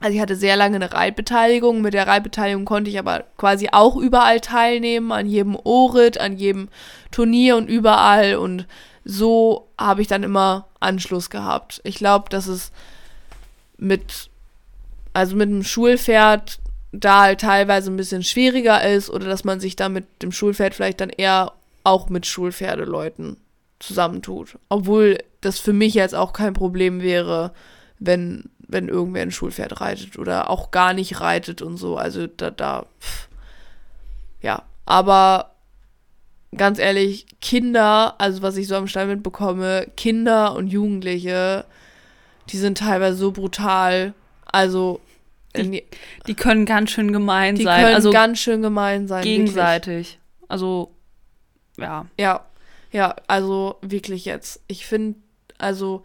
[0.00, 1.80] Also ich hatte sehr lange eine Reitbeteiligung.
[1.80, 6.68] Mit der Reitbeteiligung konnte ich aber quasi auch überall teilnehmen, an jedem Orit, an jedem
[7.10, 8.36] Turnier und überall.
[8.36, 8.66] Und
[9.04, 11.80] so habe ich dann immer Anschluss gehabt.
[11.84, 12.70] Ich glaube, dass es
[13.78, 14.28] mit,
[15.12, 16.58] also mit einem Schulpferd
[16.92, 20.74] da halt teilweise ein bisschen schwieriger ist oder dass man sich da mit dem Schulpferd
[20.74, 21.52] vielleicht dann eher
[21.82, 23.36] auch mit Schulpferdeleuten
[23.86, 24.58] zusammentut.
[24.68, 27.52] Obwohl das für mich jetzt auch kein Problem wäre,
[27.98, 31.96] wenn, wenn irgendwer ein Schulpferd reitet oder auch gar nicht reitet und so.
[31.96, 33.28] Also da, da, pff.
[34.40, 34.62] ja.
[34.86, 35.54] Aber
[36.56, 41.64] ganz ehrlich, Kinder, also was ich so am Stall mitbekomme, Kinder und Jugendliche,
[42.50, 44.14] die sind teilweise so brutal.
[44.46, 45.00] Also,
[45.56, 45.84] die,
[46.26, 47.82] die können ganz schön gemein die sein.
[47.82, 49.22] können also ganz schön gemein sein.
[49.22, 50.18] gegenseitig.
[50.48, 50.92] Also,
[51.76, 52.02] ja.
[52.02, 52.12] Wirklich.
[52.20, 52.44] Ja,
[52.94, 54.60] ja, also wirklich jetzt.
[54.68, 55.18] Ich finde,
[55.58, 56.04] also,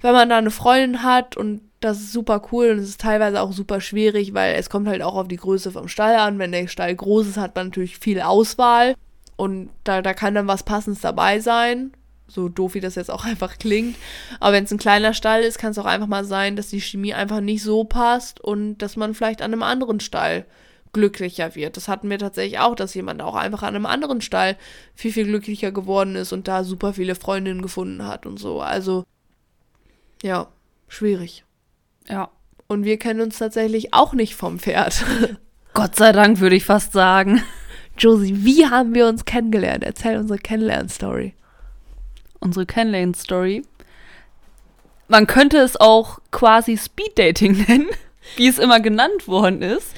[0.00, 3.42] wenn man da eine Freundin hat und das ist super cool und es ist teilweise
[3.42, 6.38] auch super schwierig, weil es kommt halt auch auf die Größe vom Stall an.
[6.38, 8.94] Wenn der Stall groß ist, hat man natürlich viel Auswahl
[9.36, 11.92] und da, da kann dann was Passendes dabei sein.
[12.28, 13.96] So doof, wie das jetzt auch einfach klingt.
[14.40, 16.80] Aber wenn es ein kleiner Stall ist, kann es auch einfach mal sein, dass die
[16.80, 20.46] Chemie einfach nicht so passt und dass man vielleicht an einem anderen Stall
[20.92, 21.76] glücklicher wird.
[21.76, 24.56] Das hatten wir tatsächlich auch, dass jemand auch einfach an einem anderen Stall
[24.94, 28.60] viel, viel glücklicher geworden ist und da super viele Freundinnen gefunden hat und so.
[28.60, 29.04] Also,
[30.22, 30.48] ja,
[30.88, 31.44] schwierig.
[32.08, 32.30] Ja.
[32.68, 35.04] Und wir kennen uns tatsächlich auch nicht vom Pferd.
[35.74, 37.42] Gott sei Dank, würde ich fast sagen.
[37.98, 39.84] Josie, wie haben wir uns kennengelernt?
[39.84, 41.34] Erzähl unsere Kennenlern-Story.
[42.40, 43.62] Unsere Kennenlern-Story.
[45.08, 47.88] Man könnte es auch quasi Speeddating nennen,
[48.36, 49.94] wie es immer genannt worden ist.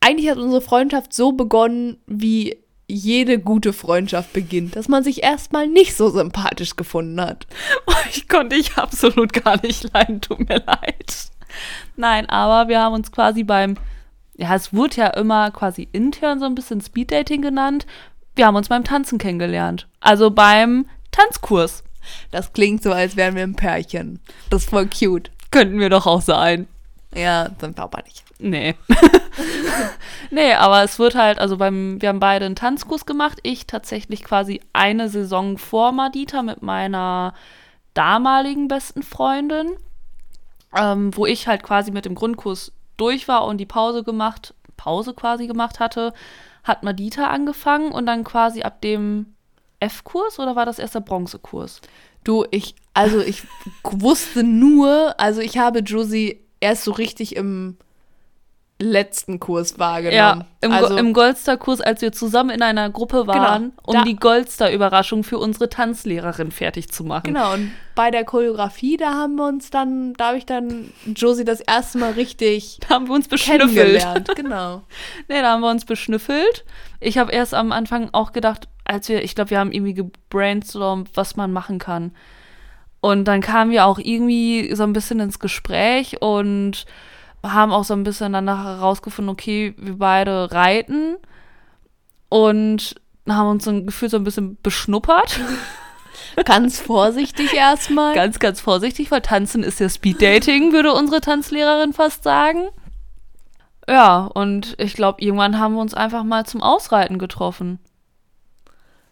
[0.00, 2.56] Eigentlich hat unsere Freundschaft so begonnen, wie
[2.88, 7.46] jede gute Freundschaft beginnt, dass man sich erstmal nicht so sympathisch gefunden hat.
[7.86, 11.30] Oh, ich konnte ich absolut gar nicht leiden, tut mir leid.
[11.96, 13.76] Nein, aber wir haben uns quasi beim,
[14.36, 17.86] ja, es wurde ja immer quasi intern so ein bisschen Speeddating genannt.
[18.36, 19.86] Wir haben uns beim Tanzen kennengelernt.
[20.00, 21.84] Also beim Tanzkurs.
[22.30, 24.20] Das klingt so, als wären wir ein Pärchen.
[24.48, 25.30] Das ist voll cute.
[25.50, 26.66] Könnten wir doch auch sein.
[27.14, 28.24] Ja, sind wir aber nicht.
[28.40, 28.74] Nee.
[30.30, 33.38] nee, aber es wird halt, also beim, wir haben beide einen Tanzkurs gemacht.
[33.42, 37.34] Ich tatsächlich quasi eine Saison vor Madita mit meiner
[37.94, 39.72] damaligen besten Freundin,
[40.76, 45.14] ähm, wo ich halt quasi mit dem Grundkurs durch war und die Pause gemacht, Pause
[45.14, 46.12] quasi gemacht hatte,
[46.64, 49.34] hat Madita angefangen und dann quasi ab dem
[49.80, 51.80] F-Kurs oder war das erst der Bronzekurs?
[52.22, 53.44] Du, ich, also ich
[53.82, 57.78] wusste nur, also ich habe Josie erst so richtig im
[58.80, 60.16] letzten Kurs wahrgenommen.
[60.16, 63.94] Ja, im, also, Go im Goldstar-Kurs, als wir zusammen in einer Gruppe waren, Genau, um
[63.94, 67.24] da- die Goldstar-Überraschung für unsere Tanzlehrerin fertig zu machen.
[67.34, 71.44] Genau, und bei der Choreografie, da haben wir uns dann, da habe ich dann Josie
[71.44, 74.02] das erste Mal richtig Da haben wir uns beschnüffelt.
[74.34, 74.82] Genau.
[75.28, 76.64] Nee, da haben wir uns beschnüffelt.
[77.00, 81.10] Ich habe erst am Anfang auch gedacht, als wir, ich glaube, wir haben irgendwie gebrainstormt,
[81.14, 82.12] was man machen kann.
[83.00, 86.84] Und dann kamen wir auch irgendwie so ein bisschen ins Gespräch und
[87.42, 91.16] haben auch so ein bisschen danach herausgefunden, okay, wir beide reiten
[92.28, 92.94] und
[93.28, 95.40] haben uns so ein Gefühl so ein bisschen beschnuppert.
[96.44, 98.14] Ganz vorsichtig erstmal.
[98.14, 102.68] Ganz, ganz vorsichtig, weil Tanzen ist ja Speeddating, würde unsere Tanzlehrerin fast sagen.
[103.88, 107.80] Ja, und ich glaube, irgendwann haben wir uns einfach mal zum Ausreiten getroffen.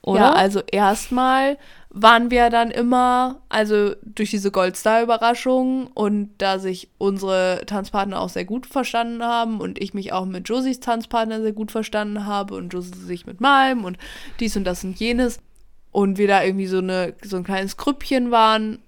[0.03, 0.21] Oder?
[0.21, 1.59] Ja, also erstmal
[1.91, 8.45] waren wir dann immer, also durch diese Goldstar-Überraschung und da sich unsere Tanzpartner auch sehr
[8.45, 12.73] gut verstanden haben und ich mich auch mit Josies Tanzpartner sehr gut verstanden habe und
[12.73, 13.97] Josie sich mit meinem und
[14.39, 15.41] dies und das und jenes
[15.91, 18.79] und wir da irgendwie so, eine, so ein kleines Grüppchen waren,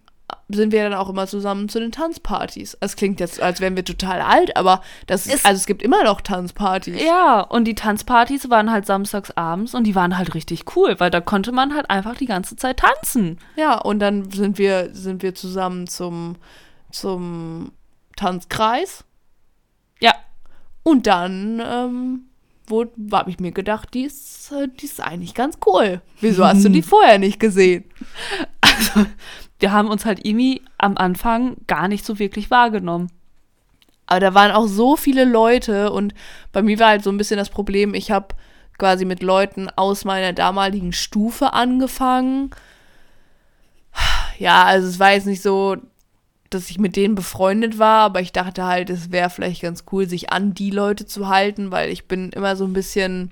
[0.49, 2.77] sind wir dann auch immer zusammen zu den Tanzpartys.
[2.81, 5.83] Es klingt jetzt, als wären wir total alt, aber das ist, Es- also es gibt
[5.83, 7.01] immer noch Tanzpartys.
[7.03, 11.11] ja, und die Tanzpartys waren halt samstags abends und die waren halt richtig cool, weil
[11.11, 13.39] da konnte man halt einfach die ganze Zeit tanzen.
[13.57, 16.37] Ja, und dann sind wir, sind wir zusammen zum,
[16.91, 17.73] zum
[18.17, 19.05] Tanzkreis.
[20.01, 20.15] Ja,
[20.83, 22.21] Und dann ähm,
[23.13, 26.01] habe ich mir gedacht, die ist, die ist eigentlich ganz cool.
[26.21, 27.85] Wieso hast du die vorher nicht gesehen?
[28.61, 29.07] also
[29.61, 33.11] wir haben uns halt irgendwie am Anfang gar nicht so wirklich wahrgenommen.
[34.07, 36.15] Aber da waren auch so viele Leute und
[36.53, 38.35] bei mir war halt so ein bisschen das Problem, ich habe
[38.77, 42.51] quasi mit Leuten aus meiner damaligen Stufe angefangen.
[44.39, 45.77] Ja, also es war jetzt nicht so,
[46.49, 50.09] dass ich mit denen befreundet war, aber ich dachte halt, es wäre vielleicht ganz cool,
[50.09, 53.31] sich an die Leute zu halten, weil ich bin immer so ein bisschen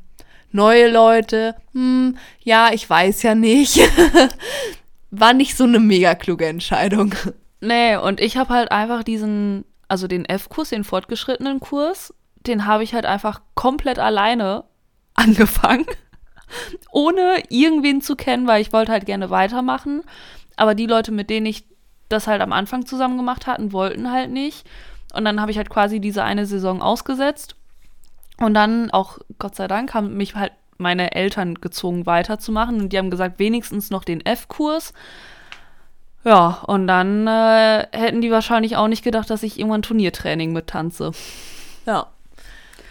[0.53, 1.57] neue Leute.
[1.73, 3.81] Hm, ja, ich weiß ja nicht.
[5.11, 7.15] War nicht so eine mega kluge Entscheidung.
[7.61, 12.15] Nee, und ich habe halt einfach diesen, also den F-Kurs, den fortgeschrittenen Kurs,
[12.47, 14.65] den habe ich halt einfach komplett alleine
[15.15, 15.87] angefangen,
[16.93, 20.03] ohne irgendwen zu kennen, weil ich wollte halt gerne weitermachen.
[20.57, 21.65] Aber die Leute, mit denen ich
[22.09, 24.67] das halt am Anfang zusammen gemacht hatten, wollten halt nicht.
[25.15, 27.57] Und dann habe ich halt quasi diese eine Saison ausgesetzt.
[28.39, 32.81] Und dann auch, Gott sei Dank, haben mich halt meine Eltern gezwungen, weiterzumachen.
[32.81, 34.93] Und die haben gesagt, wenigstens noch den F-Kurs.
[36.25, 40.67] Ja, und dann äh, hätten die wahrscheinlich auch nicht gedacht, dass ich irgendwann Turniertraining mit
[40.67, 41.13] tanze.
[41.87, 42.09] Ja.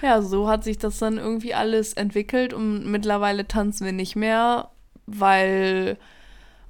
[0.01, 4.69] Ja, so hat sich das dann irgendwie alles entwickelt und mittlerweile tanzen wir nicht mehr,
[5.07, 5.97] weil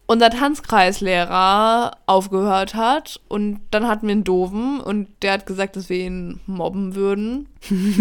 [0.07, 5.89] unser Tanzkreislehrer aufgehört hat und dann hatten wir einen Doofen und der hat gesagt, dass
[5.89, 7.49] wir ihn mobben würden.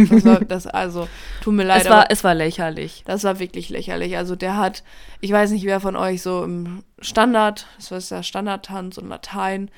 [0.09, 1.09] Das war, das, also,
[1.43, 1.83] tut mir leid.
[1.83, 3.03] Es war, es war lächerlich.
[3.07, 4.17] Das war wirklich lächerlich.
[4.17, 4.85] Also der hat,
[5.21, 9.69] ich weiß nicht, wer von euch so im Standard, das war der Standardtanz und Latein,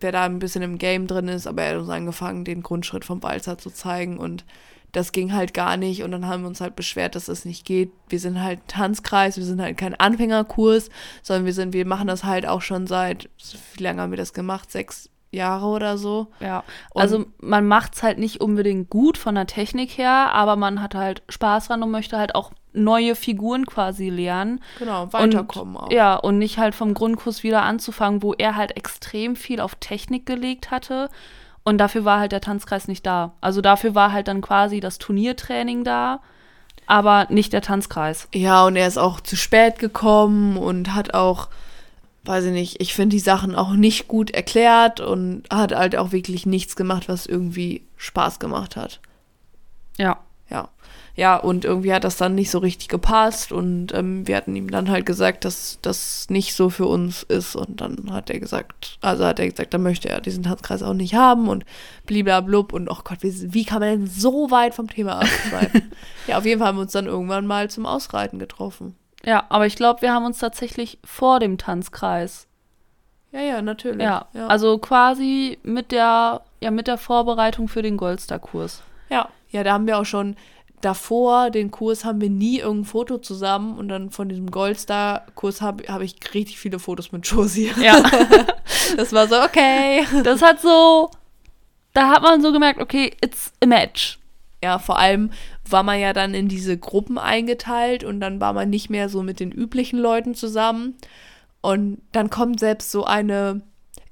[0.00, 3.04] wer da ein bisschen im Game drin ist, aber er hat uns angefangen, den Grundschritt
[3.04, 4.44] vom Walzer zu zeigen und
[4.96, 7.66] das ging halt gar nicht und dann haben wir uns halt beschwert, dass das nicht
[7.66, 7.92] geht.
[8.08, 10.88] Wir sind halt Tanzkreis, wir sind halt kein Anfängerkurs,
[11.22, 13.28] sondern wir sind, wir machen das halt auch schon seit,
[13.74, 14.72] wie lange haben wir das gemacht?
[14.72, 16.28] Sechs Jahre oder so.
[16.40, 20.80] Ja, also man macht es halt nicht unbedingt gut von der Technik her, aber man
[20.80, 24.60] hat halt Spaß dran und möchte halt auch neue Figuren quasi lernen.
[24.78, 25.90] Genau, weiterkommen und, auch.
[25.90, 30.24] Ja, und nicht halt vom Grundkurs wieder anzufangen, wo er halt extrem viel auf Technik
[30.24, 31.10] gelegt hatte.
[31.66, 33.32] Und dafür war halt der Tanzkreis nicht da.
[33.40, 36.20] Also dafür war halt dann quasi das Turniertraining da,
[36.86, 38.28] aber nicht der Tanzkreis.
[38.32, 41.48] Ja, und er ist auch zu spät gekommen und hat auch,
[42.22, 46.12] weiß ich nicht, ich finde die Sachen auch nicht gut erklärt und hat halt auch
[46.12, 49.00] wirklich nichts gemacht, was irgendwie Spaß gemacht hat.
[49.98, 50.18] Ja.
[51.16, 51.26] Ja.
[51.26, 54.70] Ja, und irgendwie hat das dann nicht so richtig gepasst und ähm, wir hatten ihm
[54.70, 58.98] dann halt gesagt, dass das nicht so für uns ist und dann hat er gesagt,
[59.00, 61.64] also hat er gesagt, dann möchte er diesen Tanzkreis auch nicht haben und
[62.04, 65.90] bliblablub und oh Gott, wie, wie kann man denn so weit vom Thema abschweifen?
[66.26, 68.94] ja, auf jeden Fall haben wir uns dann irgendwann mal zum Ausreiten getroffen.
[69.24, 72.46] Ja, aber ich glaube, wir haben uns tatsächlich vor dem Tanzkreis.
[73.32, 74.02] Ja, ja, natürlich.
[74.02, 78.82] Ja, also quasi mit der, ja, mit der Vorbereitung für den Goldstar-Kurs.
[79.08, 80.36] Ja, ja, da haben wir auch schon
[80.80, 85.84] davor, den Kurs, haben wir nie irgendein Foto zusammen und dann von diesem Goldstar-Kurs habe
[85.88, 87.72] hab ich richtig viele Fotos mit Josie.
[87.80, 88.02] Ja.
[88.96, 90.06] das war so, okay.
[90.22, 91.10] Das hat so,
[91.92, 94.18] da hat man so gemerkt, okay, it's a match.
[94.62, 95.30] Ja, vor allem
[95.68, 99.22] war man ja dann in diese Gruppen eingeteilt und dann war man nicht mehr so
[99.22, 100.94] mit den üblichen Leuten zusammen.
[101.60, 103.62] Und dann kommt selbst so eine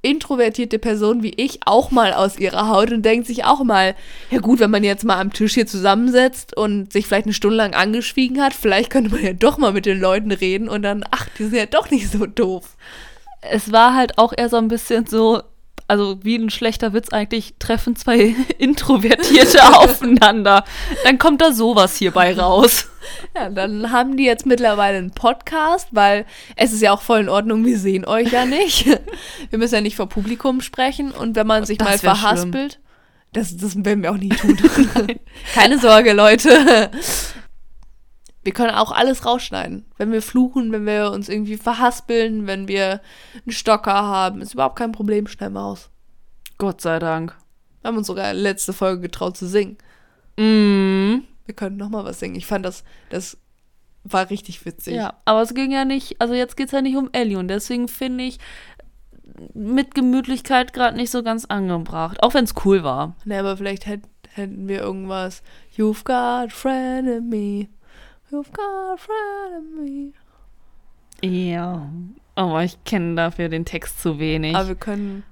[0.05, 3.95] introvertierte Person wie ich auch mal aus ihrer Haut und denkt sich auch mal,
[4.31, 7.57] ja gut, wenn man jetzt mal am Tisch hier zusammensetzt und sich vielleicht eine Stunde
[7.57, 11.05] lang angeschwiegen hat, vielleicht könnte man ja doch mal mit den Leuten reden und dann,
[11.11, 12.77] ach, die sind ja doch nicht so doof.
[13.41, 15.43] Es war halt auch eher so ein bisschen so,
[15.87, 20.65] also wie ein schlechter Witz eigentlich, treffen zwei Introvertierte aufeinander.
[21.05, 22.89] Dann kommt da sowas hierbei raus.
[23.37, 26.25] Ja, dann haben die jetzt mittlerweile einen Podcast, weil
[26.57, 28.87] es ist ja auch voll in Ordnung, wir sehen euch ja nicht.
[29.51, 32.81] Wir müssen ja nicht vor Publikum sprechen und wenn man sich Das mal verhaspelt,
[33.33, 34.57] das, das werden wir auch nie tun.
[35.55, 36.91] Keine Sorge, Leute.
[38.45, 39.87] Wir können auch alles rausschneiden.
[39.97, 43.01] Wenn wir fluchen, wenn wir uns irgendwie verhaspeln, wenn wir
[43.35, 45.91] einen Stocker haben, ist überhaupt kein Problem, schneiden wir raus.
[46.59, 47.37] Gott sei Dank.
[47.81, 49.79] Wir haben uns sogar letzte Folge getraut zu singen.
[50.37, 51.25] Mm.
[51.47, 52.37] Wir können noch mal was singen.
[52.37, 53.39] Ich fand das, das
[54.05, 54.95] war richtig witzig.
[54.95, 57.49] Ja, aber es ging ja nicht, also jetzt geht es ja nicht um Ellie und
[57.49, 58.39] deswegen finde ich
[59.55, 62.23] mit Gemütlichkeit gerade nicht so ganz angebracht.
[62.23, 63.17] Auch wenn es cool war.
[63.25, 65.43] Ne, aber vielleicht hätt, hätten wir irgendwas.
[65.77, 67.69] You've got friend in me.
[68.31, 70.13] You've got a friend in
[71.23, 71.29] me.
[71.29, 71.89] Ja.
[72.35, 74.57] Aber ich kenne dafür den Text zu wenig.
[74.57, 75.23] Aber wir können.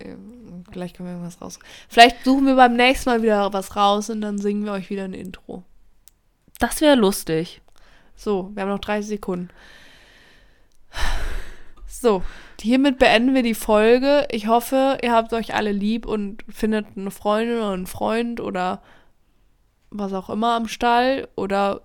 [0.00, 1.58] ähm, Gleich können wir irgendwas raus.
[1.88, 5.04] Vielleicht suchen wir beim nächsten Mal wieder was raus und dann singen wir euch wieder
[5.04, 5.62] ein Intro.
[6.58, 7.60] das wäre lustig.
[8.16, 9.48] So, wir haben noch 30 Sekunden.
[11.86, 12.22] So,
[12.60, 14.26] hiermit beenden wir die Folge.
[14.30, 18.82] Ich hoffe, ihr habt euch alle lieb und findet eine Freundin oder einen Freund oder
[19.90, 21.82] was auch immer am Stall oder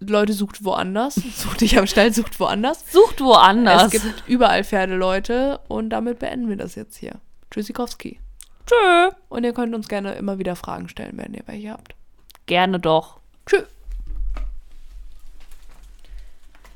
[0.00, 1.14] Leute sucht woanders.
[1.36, 2.84] Sucht nicht am Stall, sucht woanders.
[2.90, 3.92] Sucht woanders.
[3.94, 7.20] Es gibt überall Pferdeleute und damit beenden wir das jetzt hier.
[7.50, 8.20] Tschüssikowski.
[8.66, 9.10] Tschö.
[9.28, 11.94] Und ihr könnt uns gerne immer wieder Fragen stellen, wenn ihr welche habt.
[12.46, 13.18] Gerne doch.
[13.46, 13.64] Tschüss.